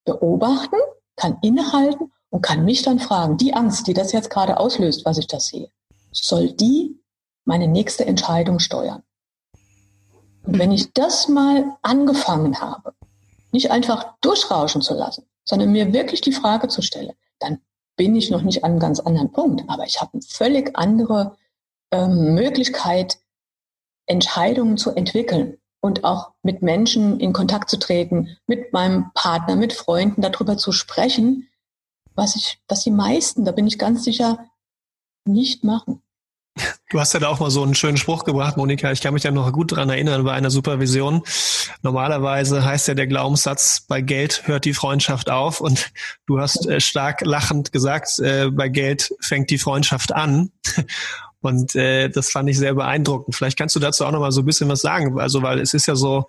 beobachten, 0.06 0.78
kann 1.16 1.38
innehalten 1.42 2.12
und 2.30 2.42
kann 2.42 2.64
mich 2.64 2.84
dann 2.84 3.00
fragen, 3.00 3.38
die 3.38 3.54
Angst, 3.54 3.88
die 3.88 3.94
das 3.94 4.12
jetzt 4.12 4.30
gerade 4.30 4.58
auslöst, 4.60 5.06
was 5.06 5.18
ich 5.18 5.28
da 5.28 5.40
sehe, 5.40 5.70
soll 6.12 6.52
die 6.52 7.02
meine 7.46 7.68
nächste 7.68 8.06
Entscheidung 8.06 8.60
steuern? 8.60 9.04
Und 10.46 10.60
wenn 10.60 10.72
ich 10.72 10.94
das 10.94 11.28
mal 11.28 11.78
angefangen 11.82 12.62
habe, 12.62 12.94
nicht 13.52 13.72
einfach 13.72 14.14
durchrauschen 14.22 14.82
zu 14.82 14.94
lassen, 14.94 15.26
sondern 15.44 15.72
mir 15.72 15.92
wirklich 15.94 16.22
die 16.22 16.32
Frage 16.32 16.68
zu 16.68 16.82
stellen, 16.82 17.14
dann 17.40 17.60
bin 17.96 18.16
ich 18.16 18.30
noch 18.30 18.42
nicht 18.42 18.64
an 18.64 18.72
einem 18.72 18.80
ganz 18.80 19.00
anderen 19.00 19.32
Punkt, 19.32 19.64
aber 19.68 19.86
ich 19.86 20.00
habe 20.00 20.14
eine 20.14 20.22
völlig 20.22 20.78
andere 20.78 21.36
ähm, 21.92 22.36
Möglichkeit, 22.36 23.18
Entscheidungen 24.06 24.78
zu 24.78 24.92
entwickeln 24.92 25.58
und 25.82 26.04
auch 26.04 26.32
mit 26.44 26.62
Menschen 26.62 27.20
in 27.20 27.34
Kontakt 27.34 27.70
zu 27.70 27.78
treten, 27.78 28.38
mit 28.46 28.74
meinem 28.74 29.12
Partner, 29.14 29.56
mit 29.56 29.74
Freunden 29.74 30.22
darüber 30.22 30.58
zu 30.58 30.72
sprechen, 30.72 31.50
was 32.16 32.36
ich, 32.36 32.60
was 32.68 32.84
die 32.84 32.92
meisten, 32.92 33.46
da 33.46 33.52
bin 33.52 33.68
ich 33.68 33.78
ganz 33.78 34.04
sicher, 34.04 34.50
nicht 35.26 35.64
machen. 35.64 36.02
Du 36.90 37.00
hast 37.00 37.14
ja 37.14 37.20
da 37.20 37.28
auch 37.28 37.40
mal 37.40 37.52
so 37.52 37.64
einen 37.64 37.76
schönen 37.76 37.98
Spruch 37.98 38.24
gebracht, 38.24 38.56
Monika. 38.56 38.92
Ich 38.92 39.02
kann 39.02 39.14
mich 39.14 39.24
ja 39.24 39.32
noch 39.32 39.52
gut 39.52 39.74
daran 39.74 39.90
erinnern 39.90 40.24
bei 40.24 40.34
einer 40.34 40.50
Supervision. 40.50 41.24
Normalerweise 41.82 42.64
heißt 42.64 42.88
ja 42.88 42.94
der 42.94 43.08
Glaubenssatz, 43.08 43.82
bei 43.82 44.02
Geld 44.02 44.44
hört 44.48 44.66
die 44.66 44.74
Freundschaft 44.74 45.30
auf. 45.30 45.60
Und 45.60 45.92
du 46.28 46.40
hast 46.40 46.66
äh, 46.68 46.80
stark 46.80 47.22
lachend 47.26 47.72
gesagt, 47.72 48.20
äh, 48.20 48.50
bei 48.50 48.70
Geld 48.70 49.14
fängt 49.20 49.50
die 49.50 49.58
Freundschaft 49.58 50.14
an. 50.14 50.52
Und 51.42 51.76
äh, 51.76 52.10
das 52.10 52.32
fand 52.32 52.50
ich 52.50 52.58
sehr 52.58 52.74
beeindruckend. 52.74 53.36
Vielleicht 53.36 53.58
kannst 53.58 53.76
du 53.76 53.80
dazu 53.80 54.06
auch 54.06 54.12
noch 54.12 54.20
mal 54.20 54.32
so 54.32 54.42
ein 54.42 54.46
bisschen 54.46 54.70
was 54.70 54.82
sagen. 54.82 55.20
Also, 55.20 55.44
weil 55.44 55.60
es 55.60 55.74
ist 55.74 55.86
ja 55.86 55.96
so, 55.96 56.26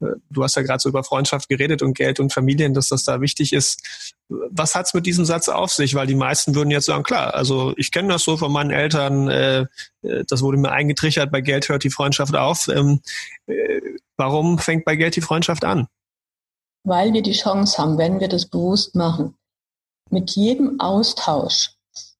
äh, 0.00 0.06
du 0.30 0.44
hast 0.44 0.54
ja 0.54 0.62
gerade 0.62 0.78
so 0.78 0.88
über 0.88 1.02
Freundschaft 1.02 1.48
geredet 1.48 1.82
und 1.82 1.94
Geld 1.94 2.20
und 2.20 2.32
Familien, 2.32 2.72
dass 2.72 2.88
das 2.88 3.02
da 3.02 3.20
wichtig 3.20 3.52
ist. 3.52 4.14
Was 4.28 4.74
hat's 4.76 4.94
mit 4.94 5.04
diesem 5.04 5.24
Satz 5.24 5.48
auf 5.48 5.72
sich? 5.72 5.94
Weil 5.94 6.06
die 6.06 6.14
meisten 6.14 6.54
würden 6.54 6.70
jetzt 6.70 6.86
sagen, 6.86 7.02
klar, 7.02 7.34
also 7.34 7.74
ich 7.76 7.90
kenne 7.90 8.08
das 8.08 8.22
so 8.22 8.36
von 8.36 8.52
meinen 8.52 8.70
Eltern, 8.70 9.28
äh, 9.28 9.66
äh, 10.02 10.24
das 10.28 10.42
wurde 10.42 10.58
mir 10.58 10.70
eingetrichtert, 10.70 11.32
bei 11.32 11.40
Geld 11.40 11.68
hört 11.68 11.82
die 11.82 11.90
Freundschaft 11.90 12.36
auf. 12.36 12.68
Ähm, 12.68 13.00
äh, 13.46 13.80
warum 14.16 14.58
fängt 14.58 14.84
bei 14.84 14.94
Geld 14.94 15.16
die 15.16 15.22
Freundschaft 15.22 15.64
an? 15.64 15.88
Weil 16.84 17.12
wir 17.12 17.22
die 17.22 17.32
Chance 17.32 17.78
haben, 17.78 17.98
wenn 17.98 18.20
wir 18.20 18.28
das 18.28 18.46
bewusst 18.46 18.94
machen, 18.94 19.34
mit 20.10 20.30
jedem 20.30 20.78
Austausch 20.78 21.70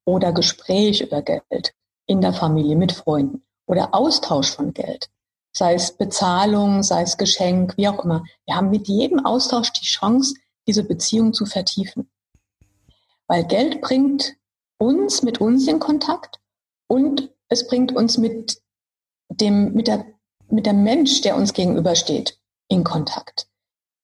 oder 0.04 0.32
Gespräch 0.32 1.00
über 1.02 1.22
Geld 1.22 1.72
in 2.06 2.20
der 2.20 2.32
Familie, 2.32 2.76
mit 2.76 2.92
Freunden 2.92 3.44
oder 3.66 3.94
Austausch 3.94 4.50
von 4.50 4.72
Geld, 4.72 5.10
sei 5.52 5.74
es 5.74 5.92
Bezahlung, 5.96 6.82
sei 6.82 7.02
es 7.02 7.16
Geschenk, 7.16 7.76
wie 7.76 7.88
auch 7.88 8.04
immer. 8.04 8.24
Wir 8.46 8.56
haben 8.56 8.70
mit 8.70 8.88
jedem 8.88 9.24
Austausch 9.24 9.72
die 9.72 9.84
Chance, 9.84 10.34
diese 10.66 10.84
Beziehung 10.84 11.32
zu 11.32 11.46
vertiefen. 11.46 12.10
Weil 13.26 13.44
Geld 13.44 13.80
bringt 13.80 14.34
uns 14.78 15.22
mit 15.22 15.40
uns 15.40 15.66
in 15.68 15.78
Kontakt 15.78 16.40
und 16.88 17.30
es 17.48 17.66
bringt 17.66 17.92
uns 17.92 18.18
mit 18.18 18.60
dem, 19.28 19.72
mit 19.72 19.86
der, 19.86 20.04
mit 20.48 20.66
der 20.66 20.72
Mensch, 20.72 21.20
der 21.22 21.36
uns 21.36 21.52
gegenübersteht, 21.52 22.38
in 22.68 22.84
Kontakt. 22.84 23.48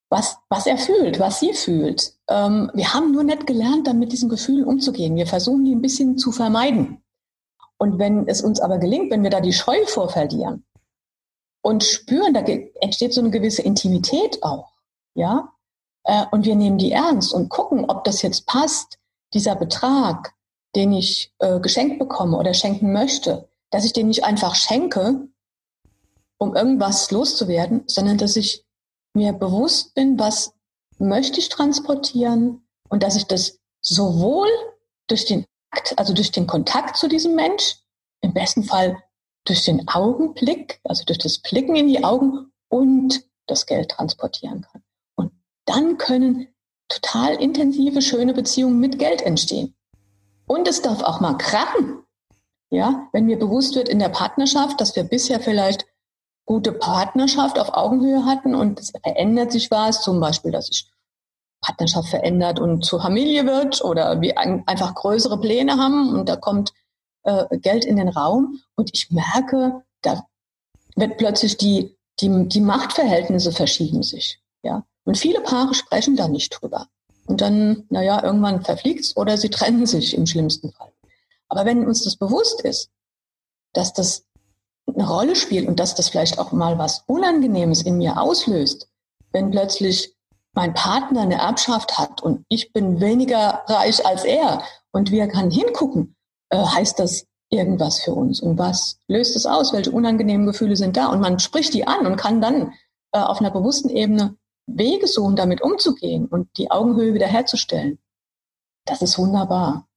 Was, 0.09 0.37
was 0.49 0.65
er 0.65 0.77
fühlt, 0.77 1.19
was 1.19 1.39
sie 1.39 1.53
fühlt. 1.53 2.13
Ähm, 2.27 2.71
wir 2.73 2.93
haben 2.93 3.11
nur 3.11 3.23
nicht 3.23 3.45
gelernt, 3.45 3.85
dann 3.85 3.99
mit 3.99 4.11
diesen 4.11 4.29
Gefühlen 4.29 4.65
umzugehen. 4.65 5.15
Wir 5.15 5.27
versuchen, 5.27 5.65
die 5.65 5.75
ein 5.75 5.81
bisschen 5.81 6.17
zu 6.17 6.31
vermeiden. 6.31 7.03
Und 7.79 7.97
wenn 7.97 8.27
es 8.27 8.41
uns 8.41 8.59
aber 8.59 8.77
gelingt, 8.77 9.09
wenn 9.09 9.23
wir 9.23 9.29
da 9.29 9.39
die 9.39 9.53
Scheu 9.53 9.85
vor 9.85 10.09
verlieren 10.09 10.65
und 11.61 11.83
spüren, 11.83 12.33
da 12.33 12.41
entsteht 12.81 13.13
so 13.13 13.21
eine 13.21 13.31
gewisse 13.31 13.61
Intimität 13.61 14.43
auch, 14.43 14.73
ja, 15.15 15.53
äh, 16.03 16.25
und 16.31 16.45
wir 16.45 16.55
nehmen 16.55 16.77
die 16.77 16.91
ernst 16.91 17.33
und 17.33 17.49
gucken, 17.49 17.85
ob 17.89 18.03
das 18.03 18.21
jetzt 18.21 18.45
passt, 18.45 18.99
dieser 19.33 19.55
Betrag, 19.55 20.35
den 20.75 20.91
ich 20.91 21.33
äh, 21.39 21.59
geschenkt 21.59 21.99
bekomme 21.99 22.37
oder 22.37 22.53
schenken 22.53 22.91
möchte, 22.91 23.47
dass 23.71 23.85
ich 23.85 23.93
den 23.93 24.07
nicht 24.07 24.23
einfach 24.23 24.55
schenke, 24.55 25.27
um 26.37 26.55
irgendwas 26.55 27.11
loszuwerden, 27.11 27.83
sondern 27.87 28.17
dass 28.17 28.35
ich 28.35 28.65
mir 29.13 29.33
bewusst 29.33 29.93
bin, 29.93 30.19
was 30.19 30.53
möchte 30.97 31.39
ich 31.39 31.49
transportieren 31.49 32.67
und 32.89 33.03
dass 33.03 33.15
ich 33.15 33.25
das 33.25 33.59
sowohl 33.81 34.49
durch 35.07 35.25
den 35.25 35.45
also 35.95 36.13
durch 36.13 36.31
den 36.31 36.47
Kontakt 36.47 36.97
zu 36.97 37.07
diesem 37.07 37.35
Mensch, 37.35 37.77
im 38.21 38.33
besten 38.33 38.63
Fall 38.63 39.01
durch 39.45 39.65
den 39.65 39.87
Augenblick, 39.87 40.79
also 40.83 41.03
durch 41.05 41.19
das 41.19 41.39
Blicken 41.39 41.75
in 41.75 41.87
die 41.87 42.03
Augen 42.03 42.51
und 42.67 43.23
das 43.47 43.65
Geld 43.65 43.91
transportieren 43.91 44.61
kann. 44.61 44.83
Und 45.15 45.31
dann 45.65 45.97
können 45.97 46.47
total 46.87 47.35
intensive, 47.35 48.01
schöne 48.01 48.33
Beziehungen 48.33 48.79
mit 48.79 48.99
Geld 48.99 49.21
entstehen. 49.21 49.75
Und 50.45 50.67
es 50.67 50.81
darf 50.81 51.03
auch 51.03 51.19
mal 51.19 51.35
krachen. 51.35 52.03
Ja, 52.71 53.07
wenn 53.13 53.25
mir 53.25 53.39
bewusst 53.39 53.75
wird 53.75 53.89
in 53.89 53.99
der 53.99 54.09
Partnerschaft, 54.09 54.79
dass 54.79 54.95
wir 54.95 55.03
bisher 55.03 55.39
vielleicht 55.39 55.87
gute 56.45 56.71
Partnerschaft 56.71 57.59
auf 57.59 57.73
Augenhöhe 57.73 58.25
hatten 58.25 58.55
und 58.55 58.79
es 58.79 58.91
verändert 58.91 59.51
sich 59.51 59.71
was, 59.71 60.01
zum 60.01 60.19
Beispiel, 60.19 60.51
dass 60.51 60.69
ich 60.69 60.91
Partnerschaft 61.61 62.09
verändert 62.09 62.59
und 62.59 62.85
zur 62.85 63.01
Familie 63.01 63.45
wird 63.45 63.83
oder 63.83 64.21
wir 64.21 64.37
ein, 64.37 64.63
einfach 64.67 64.95
größere 64.95 65.39
Pläne 65.39 65.77
haben 65.77 66.15
und 66.15 66.29
da 66.29 66.35
kommt 66.35 66.73
äh, 67.23 67.57
Geld 67.57 67.85
in 67.85 67.97
den 67.97 68.09
Raum 68.09 68.61
und 68.75 68.91
ich 68.93 69.11
merke, 69.11 69.83
da 70.01 70.25
wird 70.95 71.17
plötzlich 71.17 71.57
die, 71.57 71.97
die, 72.19 72.47
die 72.47 72.61
Machtverhältnisse 72.61 73.51
verschieben 73.51 74.03
sich. 74.03 74.39
Ja? 74.63 74.85
Und 75.03 75.17
viele 75.17 75.41
Paare 75.41 75.73
sprechen 75.73 76.15
da 76.15 76.27
nicht 76.27 76.49
drüber. 76.49 76.87
Und 77.27 77.41
dann, 77.41 77.85
naja, 77.89 78.23
irgendwann 78.23 78.63
verfliegt's 78.63 79.15
oder 79.15 79.37
sie 79.37 79.49
trennen 79.49 79.85
sich 79.85 80.15
im 80.15 80.25
schlimmsten 80.25 80.71
Fall. 80.71 80.91
Aber 81.47 81.65
wenn 81.65 81.85
uns 81.85 82.03
das 82.03 82.15
bewusst 82.15 82.61
ist, 82.61 82.89
dass 83.73 83.93
das 83.93 84.25
eine 84.87 85.07
Rolle 85.07 85.35
spielt 85.35 85.67
und 85.67 85.79
dass 85.79 85.95
das 85.95 86.09
vielleicht 86.09 86.39
auch 86.39 86.51
mal 86.51 86.77
was 86.77 87.03
Unangenehmes 87.05 87.83
in 87.83 87.97
mir 87.97 88.19
auslöst, 88.19 88.89
wenn 89.31 89.51
plötzlich 89.51 90.15
mein 90.59 90.73
Partner 90.73 91.21
eine 91.21 91.35
Erbschaft 91.35 91.97
hat 91.97 92.21
und 92.21 92.43
ich 92.49 92.73
bin 92.73 92.99
weniger 92.99 93.63
reich 93.67 94.05
als 94.05 94.25
er 94.25 94.61
und 94.91 95.09
wir 95.09 95.29
kann 95.29 95.49
hingucken, 95.49 96.17
äh, 96.49 96.57
heißt 96.57 96.99
das 96.99 97.27
irgendwas 97.49 98.01
für 98.01 98.13
uns 98.13 98.41
und 98.41 98.57
was 98.57 98.99
löst 99.07 99.37
es 99.37 99.45
aus? 99.45 99.71
Welche 99.71 99.91
unangenehmen 99.91 100.45
Gefühle 100.45 100.75
sind 100.75 100.97
da? 100.97 101.07
Und 101.07 101.21
man 101.21 101.39
spricht 101.39 101.73
die 101.73 101.87
an 101.87 102.05
und 102.05 102.17
kann 102.17 102.41
dann 102.41 102.73
äh, 103.13 103.19
auf 103.19 103.39
einer 103.39 103.51
bewussten 103.51 103.87
Ebene 103.87 104.35
Wege 104.67 105.07
suchen, 105.07 105.37
damit 105.37 105.61
umzugehen 105.61 106.25
und 106.25 106.49
die 106.57 106.69
Augenhöhe 106.69 107.13
wiederherzustellen, 107.13 107.97
das 108.83 109.01
ist 109.01 109.17
wunderbar. 109.17 109.87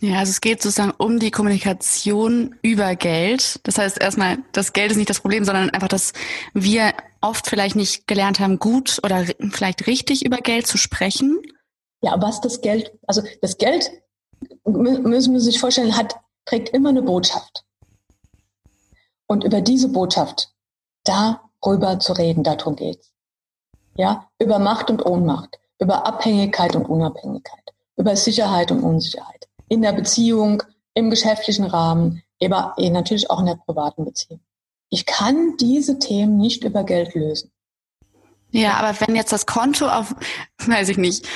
Ja, 0.00 0.18
also 0.18 0.30
es 0.30 0.40
geht 0.40 0.62
sozusagen 0.62 0.92
um 0.98 1.18
die 1.18 1.32
Kommunikation 1.32 2.54
über 2.62 2.94
Geld. 2.94 3.58
Das 3.64 3.78
heißt 3.78 4.00
erstmal, 4.00 4.38
das 4.52 4.72
Geld 4.72 4.92
ist 4.92 4.98
nicht 4.98 5.10
das 5.10 5.20
Problem, 5.20 5.44
sondern 5.44 5.70
einfach, 5.70 5.88
dass 5.88 6.12
wir 6.52 6.92
oft 7.24 7.46
vielleicht 7.46 7.76
nicht 7.76 8.06
gelernt 8.06 8.40
haben, 8.40 8.58
gut 8.58 9.00
oder 9.04 9.24
vielleicht 9.50 9.86
richtig 9.86 10.24
über 10.24 10.38
Geld 10.38 10.66
zu 10.66 10.78
sprechen. 10.78 11.40
Ja, 12.02 12.20
was 12.20 12.40
das 12.40 12.60
Geld, 12.60 12.92
also 13.06 13.22
das 13.40 13.56
Geld, 13.58 13.90
müssen 14.64 15.32
wir 15.32 15.40
sich 15.40 15.58
vorstellen, 15.58 15.96
hat, 15.96 16.16
trägt 16.44 16.68
immer 16.70 16.90
eine 16.90 17.02
Botschaft. 17.02 17.64
Und 19.26 19.42
über 19.44 19.62
diese 19.62 19.88
Botschaft, 19.88 20.50
darüber 21.04 21.98
zu 21.98 22.12
reden, 22.12 22.44
darum 22.44 22.76
geht's. 22.76 23.10
Ja, 23.96 24.28
über 24.38 24.58
Macht 24.58 24.90
und 24.90 25.04
Ohnmacht, 25.06 25.58
über 25.80 26.06
Abhängigkeit 26.06 26.76
und 26.76 26.86
Unabhängigkeit, 26.86 27.72
über 27.96 28.16
Sicherheit 28.16 28.70
und 28.70 28.82
Unsicherheit 28.82 29.48
in 29.68 29.82
der 29.82 29.92
Beziehung, 29.92 30.62
im 30.94 31.10
geschäftlichen 31.10 31.64
Rahmen, 31.64 32.22
aber 32.42 32.74
eh, 32.76 32.90
natürlich 32.90 33.30
auch 33.30 33.40
in 33.40 33.46
der 33.46 33.56
privaten 33.56 34.04
Beziehung. 34.04 34.40
Ich 34.94 35.06
kann 35.06 35.56
diese 35.58 35.98
Themen 35.98 36.38
nicht 36.38 36.62
über 36.62 36.84
Geld 36.84 37.16
lösen. 37.16 37.50
Ja, 38.52 38.74
aber 38.74 38.96
wenn 39.00 39.16
jetzt 39.16 39.32
das 39.32 39.44
Konto 39.44 39.88
auf, 39.88 40.14
weiß 40.66 40.88
ich 40.90 40.98
nicht, 40.98 41.26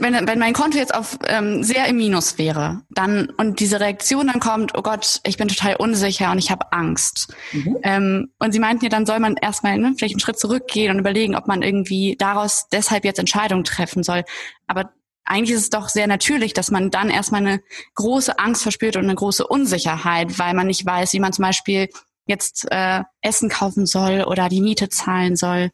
wenn, 0.00 0.26
wenn 0.26 0.40
mein 0.40 0.54
Konto 0.54 0.76
jetzt 0.76 0.92
auf 0.92 1.16
ähm, 1.28 1.62
sehr 1.62 1.86
im 1.86 1.98
Minus 1.98 2.36
wäre, 2.36 2.82
dann 2.90 3.30
und 3.36 3.60
diese 3.60 3.78
Reaktion 3.78 4.26
dann 4.26 4.40
kommt, 4.40 4.76
oh 4.76 4.82
Gott, 4.82 5.20
ich 5.22 5.36
bin 5.36 5.46
total 5.46 5.76
unsicher 5.76 6.32
und 6.32 6.38
ich 6.38 6.50
habe 6.50 6.72
Angst. 6.72 7.32
Mhm. 7.52 7.78
Ähm, 7.84 8.32
und 8.40 8.50
sie 8.50 8.58
meinten 8.58 8.84
ja, 8.84 8.88
dann 8.88 9.06
soll 9.06 9.20
man 9.20 9.36
erstmal 9.36 9.78
ne, 9.78 9.94
vielleicht 9.96 10.14
einen 10.14 10.20
Schritt 10.20 10.40
zurückgehen 10.40 10.90
und 10.90 10.98
überlegen, 10.98 11.36
ob 11.36 11.46
man 11.46 11.62
irgendwie 11.62 12.16
daraus 12.18 12.66
deshalb 12.72 13.04
jetzt 13.04 13.20
Entscheidungen 13.20 13.62
treffen 13.62 14.02
soll. 14.02 14.24
Aber 14.66 14.92
eigentlich 15.24 15.54
ist 15.54 15.62
es 15.62 15.70
doch 15.70 15.88
sehr 15.88 16.08
natürlich, 16.08 16.54
dass 16.54 16.72
man 16.72 16.90
dann 16.90 17.08
erstmal 17.08 17.46
eine 17.46 17.60
große 17.94 18.40
Angst 18.40 18.64
verspürt 18.64 18.96
und 18.96 19.04
eine 19.04 19.14
große 19.14 19.46
Unsicherheit, 19.46 20.40
weil 20.40 20.54
man 20.54 20.66
nicht 20.66 20.84
weiß, 20.84 21.12
wie 21.12 21.20
man 21.20 21.32
zum 21.32 21.44
Beispiel 21.44 21.88
jetzt 22.30 22.66
äh, 22.70 23.02
Essen 23.20 23.50
kaufen 23.50 23.84
soll 23.84 24.24
oder 24.24 24.48
die 24.48 24.62
Miete 24.62 24.88
zahlen 24.88 25.36
soll. 25.36 25.70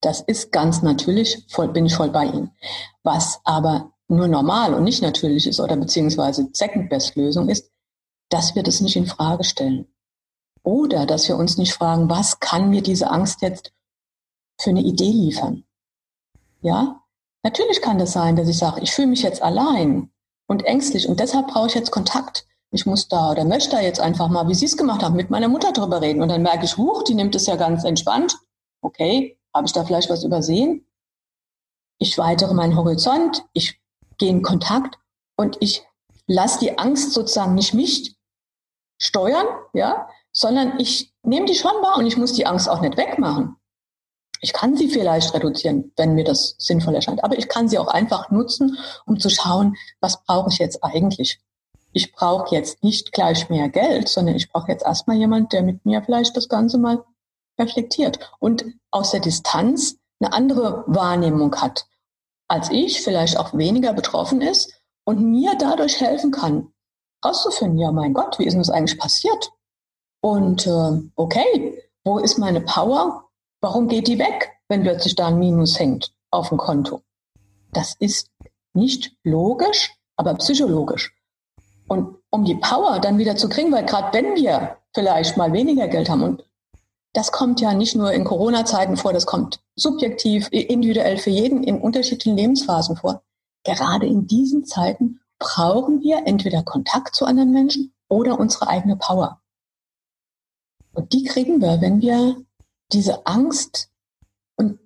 Das 0.00 0.22
ist 0.22 0.52
ganz 0.52 0.80
natürlich, 0.80 1.44
voll, 1.50 1.68
bin 1.68 1.84
ich 1.84 1.94
voll 1.94 2.10
bei 2.10 2.24
Ihnen. 2.24 2.50
Was 3.02 3.40
aber 3.44 3.92
nur 4.08 4.28
normal 4.28 4.72
und 4.72 4.84
nicht 4.84 5.02
natürlich 5.02 5.46
ist 5.46 5.60
oder 5.60 5.76
beziehungsweise 5.76 6.48
Second-Best-Lösung 6.52 7.48
ist, 7.48 7.70
dass 8.30 8.54
wir 8.54 8.62
das 8.62 8.80
nicht 8.80 8.96
in 8.96 9.06
Frage 9.06 9.44
stellen. 9.44 9.86
Oder 10.62 11.04
dass 11.04 11.28
wir 11.28 11.36
uns 11.36 11.58
nicht 11.58 11.74
fragen, 11.74 12.08
was 12.08 12.40
kann 12.40 12.70
mir 12.70 12.82
diese 12.82 13.10
Angst 13.10 13.42
jetzt 13.42 13.72
für 14.58 14.70
eine 14.70 14.80
Idee 14.80 15.10
liefern? 15.10 15.64
Ja, 16.62 17.04
Natürlich 17.44 17.82
kann 17.82 17.98
das 17.98 18.12
sein, 18.12 18.36
dass 18.36 18.48
ich 18.48 18.56
sage, 18.56 18.80
ich 18.80 18.90
fühle 18.90 19.08
mich 19.08 19.22
jetzt 19.22 19.42
allein 19.42 20.10
und 20.46 20.64
ängstlich 20.64 21.08
und 21.08 21.20
deshalb 21.20 21.48
brauche 21.48 21.66
ich 21.66 21.74
jetzt 21.74 21.90
Kontakt. 21.90 22.46
Ich 22.74 22.86
muss 22.86 23.06
da 23.06 23.30
oder 23.30 23.44
möchte 23.44 23.76
da 23.76 23.80
jetzt 23.80 24.00
einfach 24.00 24.28
mal, 24.28 24.48
wie 24.48 24.54
Sie 24.54 24.64
es 24.64 24.76
gemacht 24.76 25.04
haben, 25.04 25.14
mit 25.14 25.30
meiner 25.30 25.46
Mutter 25.46 25.70
drüber 25.70 26.00
reden. 26.00 26.22
Und 26.22 26.28
dann 26.28 26.42
merke 26.42 26.64
ich, 26.64 26.76
huch, 26.76 27.04
die 27.04 27.14
nimmt 27.14 27.36
es 27.36 27.46
ja 27.46 27.54
ganz 27.54 27.84
entspannt. 27.84 28.36
Okay, 28.80 29.38
habe 29.54 29.66
ich 29.68 29.72
da 29.72 29.84
vielleicht 29.84 30.10
was 30.10 30.24
übersehen? 30.24 30.84
Ich 31.98 32.18
weitere 32.18 32.52
meinen 32.52 32.74
Horizont, 32.74 33.44
ich 33.52 33.80
gehe 34.18 34.30
in 34.30 34.42
Kontakt 34.42 34.98
und 35.36 35.56
ich 35.60 35.86
lasse 36.26 36.58
die 36.58 36.76
Angst 36.76 37.12
sozusagen 37.12 37.54
nicht 37.54 37.74
mich 37.74 38.16
steuern, 38.98 39.46
ja, 39.72 40.08
sondern 40.32 40.80
ich 40.80 41.14
nehme 41.22 41.46
die 41.46 41.54
schon 41.54 41.70
wahr 41.80 41.98
und 41.98 42.06
ich 42.06 42.16
muss 42.16 42.32
die 42.32 42.46
Angst 42.46 42.68
auch 42.68 42.80
nicht 42.80 42.96
wegmachen. 42.96 43.54
Ich 44.40 44.52
kann 44.52 44.76
sie 44.76 44.88
vielleicht 44.88 45.32
reduzieren, 45.32 45.92
wenn 45.96 46.16
mir 46.16 46.24
das 46.24 46.56
sinnvoll 46.58 46.96
erscheint. 46.96 47.22
Aber 47.22 47.38
ich 47.38 47.48
kann 47.48 47.68
sie 47.68 47.78
auch 47.78 47.86
einfach 47.86 48.30
nutzen, 48.32 48.76
um 49.06 49.20
zu 49.20 49.30
schauen, 49.30 49.76
was 50.00 50.24
brauche 50.24 50.50
ich 50.50 50.58
jetzt 50.58 50.82
eigentlich? 50.82 51.40
Ich 51.94 52.12
brauche 52.12 52.54
jetzt 52.54 52.82
nicht 52.84 53.12
gleich 53.12 53.48
mehr 53.48 53.70
Geld, 53.70 54.08
sondern 54.08 54.36
ich 54.36 54.50
brauche 54.50 54.70
jetzt 54.70 54.84
erstmal 54.84 55.16
jemand, 55.16 55.52
der 55.54 55.62
mit 55.62 55.86
mir 55.86 56.02
vielleicht 56.02 56.36
das 56.36 56.48
Ganze 56.48 56.76
mal 56.76 57.04
reflektiert 57.58 58.18
und 58.40 58.66
aus 58.90 59.12
der 59.12 59.20
Distanz 59.20 59.96
eine 60.20 60.32
andere 60.32 60.84
Wahrnehmung 60.86 61.54
hat 61.56 61.86
als 62.48 62.70
ich, 62.70 63.02
vielleicht 63.02 63.38
auch 63.38 63.54
weniger 63.54 63.92
betroffen 63.92 64.40
ist 64.40 64.72
und 65.04 65.20
mir 65.20 65.54
dadurch 65.58 66.00
helfen 66.00 66.30
kann, 66.30 66.72
rauszufinden, 67.24 67.78
ja 67.78 67.90
mein 67.90 68.14
Gott, 68.14 68.38
wie 68.38 68.44
ist 68.44 68.52
denn 68.52 68.60
das 68.60 68.70
eigentlich 68.70 68.98
passiert? 68.98 69.50
Und 70.20 70.66
äh, 70.66 71.02
okay, 71.16 71.82
wo 72.04 72.18
ist 72.18 72.38
meine 72.38 72.60
Power? 72.60 73.28
Warum 73.60 73.88
geht 73.88 74.08
die 74.08 74.18
weg, 74.18 74.52
wenn 74.68 74.82
plötzlich 74.82 75.14
da 75.14 75.28
ein 75.28 75.38
Minus 75.38 75.78
hängt 75.78 76.14
auf 76.30 76.50
dem 76.50 76.58
Konto? 76.58 77.02
Das 77.72 77.94
ist 77.98 78.30
nicht 78.74 79.16
logisch, 79.24 79.92
aber 80.16 80.34
psychologisch. 80.34 81.14
Und 81.86 82.16
um 82.30 82.44
die 82.44 82.56
Power 82.56 82.98
dann 82.98 83.18
wieder 83.18 83.36
zu 83.36 83.48
kriegen, 83.48 83.72
weil 83.72 83.84
gerade 83.84 84.16
wenn 84.16 84.34
wir 84.34 84.78
vielleicht 84.94 85.36
mal 85.36 85.52
weniger 85.52 85.88
Geld 85.88 86.08
haben 86.08 86.22
und 86.22 86.44
das 87.12 87.30
kommt 87.30 87.60
ja 87.60 87.74
nicht 87.74 87.94
nur 87.94 88.12
in 88.12 88.24
Corona-Zeiten 88.24 88.96
vor, 88.96 89.12
das 89.12 89.26
kommt 89.26 89.60
subjektiv, 89.76 90.48
individuell 90.50 91.16
für 91.16 91.30
jeden 91.30 91.62
in 91.62 91.80
unterschiedlichen 91.80 92.36
Lebensphasen 92.36 92.96
vor. 92.96 93.22
Gerade 93.62 94.06
in 94.06 94.26
diesen 94.26 94.64
Zeiten 94.64 95.20
brauchen 95.38 96.00
wir 96.00 96.26
entweder 96.26 96.62
Kontakt 96.64 97.14
zu 97.14 97.24
anderen 97.24 97.52
Menschen 97.52 97.94
oder 98.08 98.38
unsere 98.38 98.68
eigene 98.68 98.96
Power. 98.96 99.40
Und 100.92 101.12
die 101.12 101.24
kriegen 101.24 101.60
wir, 101.60 101.80
wenn 101.80 102.00
wir 102.00 102.36
diese 102.92 103.26
Angst 103.26 103.90
und 104.56 104.78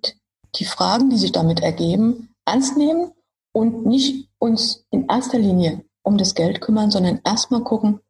die 0.55 0.65
Fragen, 0.65 1.09
die 1.09 1.17
sich 1.17 1.31
damit 1.31 1.61
ergeben, 1.61 2.33
ernst 2.45 2.77
nehmen 2.77 3.11
und 3.51 3.85
nicht 3.85 4.29
uns 4.39 4.85
in 4.91 5.07
erster 5.07 5.37
Linie 5.39 5.83
um 6.09 6.17
das 6.17 6.33
Geld 6.33 6.59
kümmern, 6.59 6.91
sondern 6.91 7.21
erstmal 7.23 7.63
gucken, 7.63 8.01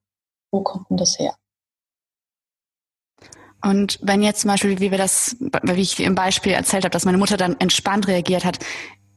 wo 0.52 0.62
kommt 0.62 0.90
denn 0.90 0.98
das 0.98 1.20
her? 1.20 1.36
Und 3.62 4.00
wenn 4.02 4.24
jetzt 4.24 4.42
zum 4.42 4.50
Beispiel, 4.50 4.80
wie 4.80 4.90
wir 4.90 4.98
das, 4.98 5.36
wie 5.40 5.82
ich 5.82 6.00
im 6.00 6.16
Beispiel 6.16 6.54
erzählt 6.54 6.86
habe, 6.86 6.92
dass 6.92 7.04
meine 7.04 7.18
Mutter 7.18 7.36
dann 7.36 7.60
entspannt 7.60 8.08
reagiert 8.08 8.46
hat, 8.46 8.60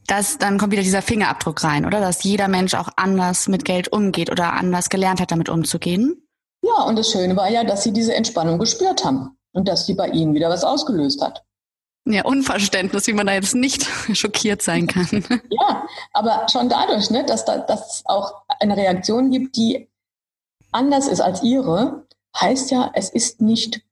das, 0.09 0.37
dann 0.37 0.59
kommt 0.59 0.73
wieder 0.73 0.83
dieser 0.83 1.01
Fingerabdruck 1.01 1.63
rein, 1.63 1.87
oder? 1.87 2.01
Dass 2.01 2.25
jeder 2.25 2.49
Mensch 2.49 2.75
auch 2.75 2.89
anders 2.97 3.47
mit 3.47 3.65
Geld 3.65 3.93
umgeht 3.93 4.33
oder 4.33 4.53
anders 4.53 4.89
gelernt 4.89 5.21
hat, 5.21 5.31
damit 5.31 5.49
umzugehen. 5.49 6.27
Ja, 6.65 6.83
und 6.83 6.99
das 6.99 7.11
Schöne 7.11 7.37
war 7.37 7.49
ja, 7.49 7.63
dass 7.63 7.85
sie 7.85 7.93
diese 7.93 8.15
Entspannung 8.15 8.59
gespürt 8.59 9.05
haben 9.05 9.37
und 9.53 9.69
dass 9.69 9.87
sie 9.87 9.95
bei 9.95 10.09
ihnen 10.09 10.35
wieder 10.35 10.51
was 10.51 10.65
ausgelöst 10.65 11.23
hat. 11.23 11.45
Ja, 12.05 12.25
Unverständnis, 12.25 13.07
wie 13.07 13.13
man 13.13 13.27
da 13.27 13.35
jetzt 13.35 13.55
nicht 13.55 13.85
schockiert 14.13 14.63
sein 14.63 14.87
kann. 14.87 15.25
Ja, 15.51 15.87
aber 16.13 16.47
schon 16.51 16.69
dadurch, 16.69 17.11
ne, 17.11 17.25
dass, 17.25 17.45
da, 17.45 17.59
dass 17.59 17.97
es 17.97 18.07
auch 18.07 18.43
eine 18.61 18.77
Reaktion 18.77 19.31
gibt, 19.31 19.57
die 19.57 19.89
anders 20.73 21.07
ist 21.07 21.21
als 21.21 21.43
ihre, 21.43 22.07
heißt 22.37 22.71
ja, 22.71 22.91
es 22.95 23.11
ist 23.11 23.41
nicht 23.41 23.83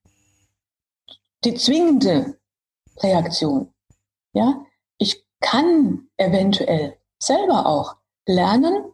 die 1.43 1.55
zwingende 1.55 2.37
Reaktion. 3.01 3.73
Ja, 4.33 4.65
ich 4.97 5.25
kann 5.39 6.07
eventuell 6.17 6.97
selber 7.19 7.65
auch 7.65 7.95
lernen 8.27 8.91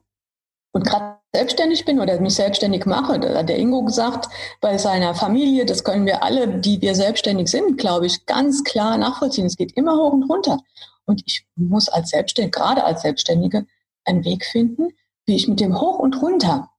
und 0.71 0.85
gerade 0.85 1.16
selbstständig 1.33 1.85
bin 1.85 1.99
oder 1.99 2.19
mich 2.19 2.35
selbstständig 2.35 2.85
mache, 2.85 3.19
da 3.19 3.35
hat 3.35 3.49
der 3.49 3.57
Ingo 3.57 3.83
gesagt, 3.83 4.29
bei 4.61 4.77
seiner 4.77 5.13
Familie, 5.13 5.65
das 5.65 5.83
können 5.83 6.05
wir 6.05 6.23
alle, 6.23 6.47
die 6.59 6.81
wir 6.81 6.95
selbstständig 6.95 7.49
sind, 7.49 7.77
glaube 7.77 8.05
ich, 8.05 8.25
ganz 8.25 8.63
klar 8.63 8.97
nachvollziehen. 8.97 9.45
Es 9.45 9.57
geht 9.57 9.73
immer 9.73 9.97
hoch 9.97 10.13
und 10.13 10.23
runter. 10.23 10.59
Und 11.05 11.21
ich 11.25 11.45
muss 11.55 11.89
als 11.89 12.09
Selbstständige, 12.09 12.57
gerade 12.57 12.83
als 12.83 13.01
Selbstständige, 13.01 13.65
einen 14.05 14.23
Weg 14.25 14.45
finden, 14.45 14.89
wie 15.25 15.35
ich 15.35 15.47
mit 15.47 15.59
dem 15.59 15.79
Hoch 15.79 15.99
und 15.99 16.21
Runter 16.21 16.69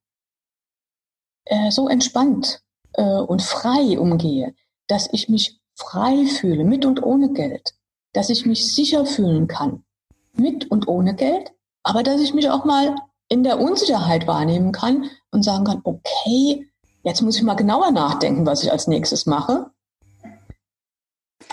äh, 1.44 1.70
so 1.70 1.88
entspannt 1.88 2.62
äh, 2.94 3.02
und 3.02 3.42
frei 3.42 3.98
umgehe, 3.98 4.54
dass 4.86 5.08
ich 5.12 5.28
mich 5.28 5.60
frei 5.74 6.26
fühle, 6.26 6.64
mit 6.64 6.84
und 6.84 7.02
ohne 7.02 7.32
Geld, 7.32 7.74
dass 8.12 8.30
ich 8.30 8.46
mich 8.46 8.74
sicher 8.74 9.06
fühlen 9.06 9.46
kann, 9.46 9.84
mit 10.32 10.70
und 10.70 10.88
ohne 10.88 11.14
Geld, 11.14 11.52
aber 11.82 12.02
dass 12.02 12.20
ich 12.20 12.34
mich 12.34 12.50
auch 12.50 12.64
mal 12.64 12.96
in 13.28 13.44
der 13.44 13.60
Unsicherheit 13.60 14.26
wahrnehmen 14.26 14.72
kann 14.72 15.10
und 15.30 15.44
sagen 15.44 15.64
kann, 15.64 15.80
okay, 15.84 16.68
jetzt 17.02 17.22
muss 17.22 17.36
ich 17.36 17.42
mal 17.42 17.54
genauer 17.54 17.90
nachdenken, 17.90 18.46
was 18.46 18.62
ich 18.62 18.72
als 18.72 18.86
nächstes 18.86 19.26
mache. 19.26 19.70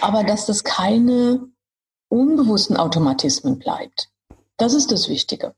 Aber 0.01 0.23
dass 0.23 0.45
das 0.45 0.63
keine 0.63 1.47
unbewussten 2.09 2.77
Automatismen 2.77 3.59
bleibt. 3.59 4.09
Das 4.57 4.73
ist 4.73 4.91
das 4.91 5.09
Wichtige. 5.09 5.55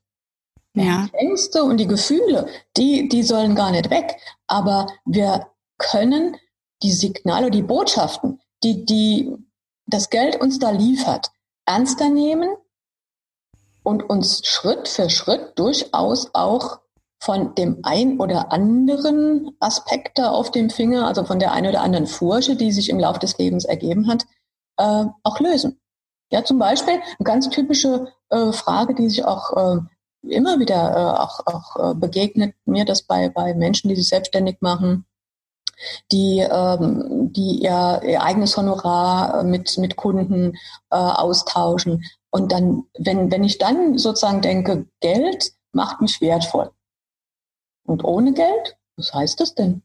Ja. 0.74 1.08
Die 1.12 1.18
Ängste 1.18 1.64
und 1.64 1.78
die 1.78 1.88
Gefühle, 1.88 2.48
die, 2.78 3.10
die 3.10 3.24
sollen 3.24 3.56
gar 3.56 3.72
nicht 3.72 3.90
weg. 3.90 4.18
Aber 4.48 4.88
wir 5.06 5.48
können 5.78 6.38
die 6.84 6.92
Signale, 6.92 7.52
die 7.52 7.64
Botschaften, 7.64 8.40
die, 8.64 8.86
die 8.86 9.36
das 9.88 10.10
Geld 10.10 10.40
uns 10.40 10.60
da 10.60 10.70
liefert, 10.70 11.32
ernster 11.66 12.10
nehmen 12.10 12.50
und 13.88 14.10
uns 14.10 14.46
Schritt 14.46 14.90
für 14.90 15.10
Schritt 15.10 15.58
durchaus 15.58 16.32
auch 16.34 16.80
von 17.22 17.56
dem 17.56 17.80
ein 17.84 18.20
oder 18.20 18.52
anderen 18.52 19.56
Aspekt 19.62 20.20
da 20.20 20.30
auf 20.30 20.52
dem 20.52 20.70
Finger, 20.70 21.08
also 21.08 21.24
von 21.24 21.40
der 21.40 21.54
ein 21.54 21.66
oder 21.66 21.82
anderen 21.82 22.06
Furche, 22.06 22.58
die 22.58 22.74
sich 22.74 22.90
im 22.90 23.00
Laufe 23.00 23.20
des 23.20 23.38
Lebens 23.38 23.64
ergeben 23.64 24.08
hat, 24.10 24.26
äh, 24.76 25.06
auch 25.24 25.40
lösen. 25.40 25.80
Ja, 26.34 26.44
zum 26.44 26.60
Beispiel 26.60 26.96
eine 26.96 27.24
ganz 27.24 27.50
typische 27.50 28.12
äh, 28.30 28.52
Frage, 28.52 28.94
die 28.94 29.08
sich 29.08 29.24
auch 29.24 29.56
äh, 29.56 29.80
immer 30.28 30.60
wieder 30.60 30.92
äh, 30.92 31.22
auch, 31.22 31.40
auch 31.46 31.92
äh, 31.92 31.96
begegnet 31.96 32.56
mir, 32.66 32.84
das 32.84 33.04
bei, 33.04 33.30
bei 33.30 33.54
Menschen, 33.54 33.88
die 33.88 33.96
sich 33.96 34.10
selbstständig 34.10 34.58
machen, 34.60 35.06
die, 36.12 36.40
ähm, 36.40 37.32
die 37.34 37.60
ihr, 37.64 38.02
ihr 38.04 38.22
eigenes 38.22 38.58
Honorar 38.58 39.40
äh, 39.40 39.44
mit, 39.44 39.78
mit 39.78 39.96
Kunden 39.96 40.56
äh, 40.90 40.96
austauschen. 40.96 42.04
Und 42.30 42.52
dann, 42.52 42.84
wenn, 42.98 43.32
wenn 43.32 43.44
ich 43.44 43.58
dann 43.58 43.98
sozusagen 43.98 44.42
denke, 44.42 44.88
Geld 45.00 45.54
macht 45.72 46.02
mich 46.02 46.22
wertvoll. 46.22 46.72
Und 47.86 48.04
ohne 48.04 48.34
Geld, 48.34 48.78
was 48.98 49.14
heißt 49.14 49.40
das 49.40 49.56
denn? 49.56 49.82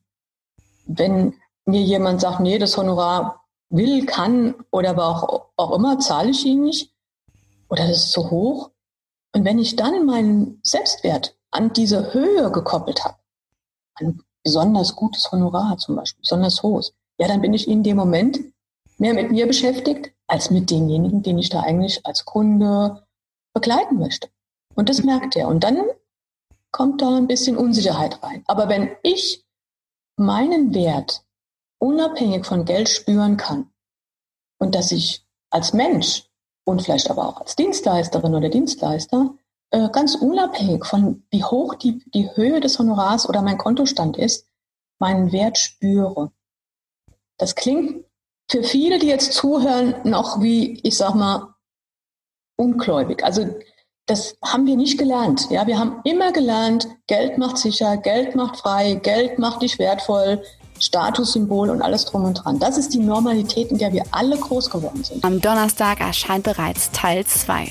Wenn 0.86 1.34
mir 1.64 1.80
jemand 1.80 2.20
sagt, 2.20 2.40
nee, 2.40 2.58
das 2.58 2.76
Honorar 2.76 3.44
will, 3.70 4.04
kann 4.06 4.54
oder 4.70 4.90
aber 4.90 5.06
auch, 5.06 5.46
auch 5.56 5.76
immer, 5.76 5.98
zahle 5.98 6.30
ich 6.30 6.44
ihn 6.44 6.62
nicht 6.62 6.92
oder 7.68 7.88
das 7.88 8.04
ist 8.04 8.12
zu 8.12 8.30
hoch. 8.30 8.70
Und 9.34 9.46
wenn 9.46 9.58
ich 9.58 9.76
dann 9.76 10.04
meinen 10.04 10.60
Selbstwert 10.62 11.36
an 11.50 11.72
diese 11.72 12.12
Höhe 12.12 12.50
gekoppelt 12.52 13.02
habe, 13.02 13.16
an 13.94 14.22
besonders 14.44 14.96
gutes 14.96 15.30
Honorar 15.30 15.78
zum 15.78 15.96
Beispiel, 15.96 16.20
besonders 16.20 16.62
hohes, 16.62 16.92
ja, 17.18 17.28
dann 17.28 17.40
bin 17.40 17.54
ich 17.54 17.68
in 17.68 17.82
dem 17.82 17.96
Moment 17.96 18.40
mehr 18.98 19.14
mit 19.14 19.30
mir 19.30 19.46
beschäftigt, 19.46 20.12
als 20.26 20.50
mit 20.50 20.70
denjenigen, 20.70 21.22
den 21.22 21.38
ich 21.38 21.48
da 21.48 21.60
eigentlich 21.60 22.04
als 22.06 22.24
Kunde 22.24 23.06
begleiten 23.52 23.98
möchte. 23.98 24.28
Und 24.74 24.88
das 24.88 25.02
merkt 25.02 25.36
er. 25.36 25.48
Und 25.48 25.62
dann 25.64 25.82
kommt 26.70 27.02
da 27.02 27.16
ein 27.16 27.26
bisschen 27.26 27.56
Unsicherheit 27.56 28.22
rein. 28.22 28.42
Aber 28.46 28.68
wenn 28.68 28.90
ich 29.02 29.44
meinen 30.16 30.74
Wert 30.74 31.24
unabhängig 31.78 32.46
von 32.46 32.64
Geld 32.64 32.88
spüren 32.88 33.36
kann 33.36 33.70
und 34.58 34.74
dass 34.74 34.92
ich 34.92 35.24
als 35.50 35.72
Mensch 35.72 36.28
und 36.64 36.80
vielleicht 36.82 37.10
aber 37.10 37.28
auch 37.28 37.40
als 37.40 37.56
Dienstleisterin 37.56 38.34
oder 38.34 38.48
Dienstleister 38.48 39.34
äh, 39.72 39.88
ganz 39.90 40.14
unabhängig 40.14 40.84
von 40.84 41.24
wie 41.30 41.42
hoch 41.42 41.74
die, 41.74 42.04
die 42.14 42.30
Höhe 42.34 42.60
des 42.60 42.78
Honorars 42.78 43.28
oder 43.28 43.42
mein 43.42 43.58
Kontostand 43.58 44.16
ist, 44.16 44.46
meinen 44.98 45.32
Wert 45.32 45.58
spüre. 45.58 46.30
Das 47.38 47.54
klingt 47.54 48.04
für 48.50 48.62
viele, 48.62 48.98
die 48.98 49.06
jetzt 49.06 49.32
zuhören, 49.32 49.94
noch 50.04 50.42
wie, 50.42 50.78
ich 50.82 50.96
sag 50.96 51.14
mal, 51.14 51.54
ungläubig. 52.56 53.24
Also 53.24 53.48
das 54.06 54.36
haben 54.44 54.66
wir 54.66 54.76
nicht 54.76 54.98
gelernt. 54.98 55.48
Ja, 55.50 55.66
wir 55.66 55.78
haben 55.78 56.00
immer 56.04 56.32
gelernt, 56.32 56.86
Geld 57.06 57.38
macht 57.38 57.56
sicher, 57.56 57.96
Geld 57.96 58.36
macht 58.36 58.58
frei, 58.58 58.94
Geld 58.94 59.38
macht 59.38 59.62
dich 59.62 59.78
wertvoll, 59.78 60.42
Statussymbol 60.78 61.70
und 61.70 61.80
alles 61.80 62.04
drum 62.04 62.24
und 62.24 62.34
dran. 62.34 62.58
Das 62.58 62.76
ist 62.76 62.92
die 62.92 62.98
Normalität, 62.98 63.70
in 63.70 63.78
der 63.78 63.92
wir 63.92 64.04
alle 64.10 64.36
groß 64.36 64.68
geworden 64.68 65.02
sind. 65.02 65.24
Am 65.24 65.40
Donnerstag 65.40 66.00
erscheint 66.00 66.44
bereits 66.44 66.90
Teil 66.90 67.24
2. 67.24 67.68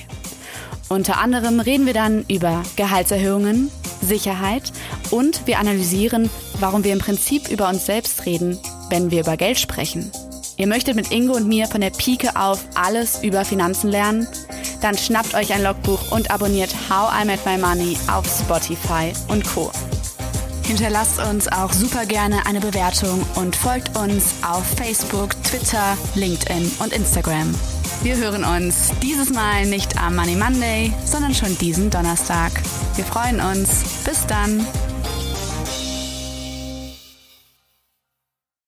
Unter 0.92 1.20
anderem 1.20 1.62
reden 1.62 1.86
wir 1.86 1.94
dann 1.94 2.26
über 2.28 2.64
Gehaltserhöhungen, 2.76 3.72
Sicherheit 4.02 4.74
und 5.10 5.48
wir 5.48 5.58
analysieren, 5.58 6.30
warum 6.60 6.84
wir 6.84 6.92
im 6.92 7.00
Prinzip 7.00 7.48
über 7.48 7.70
uns 7.70 7.86
selbst 7.86 8.26
reden, 8.26 8.60
wenn 8.90 9.10
wir 9.10 9.22
über 9.22 9.38
Geld 9.38 9.58
sprechen. 9.58 10.12
Ihr 10.58 10.68
möchtet 10.68 10.98
mit 10.98 11.10
Ingo 11.10 11.38
und 11.38 11.48
mir 11.48 11.68
von 11.68 11.80
der 11.80 11.92
Pike 11.92 12.36
auf 12.36 12.66
alles 12.76 13.24
über 13.24 13.46
Finanzen 13.46 13.90
lernen? 13.90 14.28
Dann 14.82 14.98
schnappt 14.98 15.34
euch 15.34 15.54
ein 15.54 15.64
Logbuch 15.64 16.12
und 16.12 16.30
abonniert 16.30 16.76
How 16.90 17.10
I 17.22 17.26
Met 17.26 17.46
My 17.46 17.58
Money 17.58 17.98
auf 18.12 18.26
Spotify 18.28 19.14
und 19.30 19.48
Co. 19.48 19.72
Hinterlasst 20.64 21.20
uns 21.20 21.48
auch 21.48 21.72
super 21.72 22.06
gerne 22.06 22.46
eine 22.46 22.60
Bewertung 22.60 23.26
und 23.36 23.56
folgt 23.56 23.98
uns 23.98 24.34
auf 24.46 24.66
Facebook, 24.76 25.42
Twitter, 25.44 25.98
LinkedIn 26.16 26.70
und 26.80 26.92
Instagram. 26.92 27.56
Wir 28.04 28.18
hören 28.18 28.44
uns 28.44 28.92
dieses 29.04 29.30
Mal 29.32 29.68
nicht 29.68 29.96
am 30.02 30.16
Money 30.16 30.36
Monday, 30.36 30.92
sondern 31.06 31.36
schon 31.36 31.56
diesen 31.60 31.92
Donnerstag. 31.92 32.52
Wir 32.96 33.06
freuen 33.06 33.40
uns. 33.40 33.84
Bis 34.04 34.26
dann. 34.26 34.66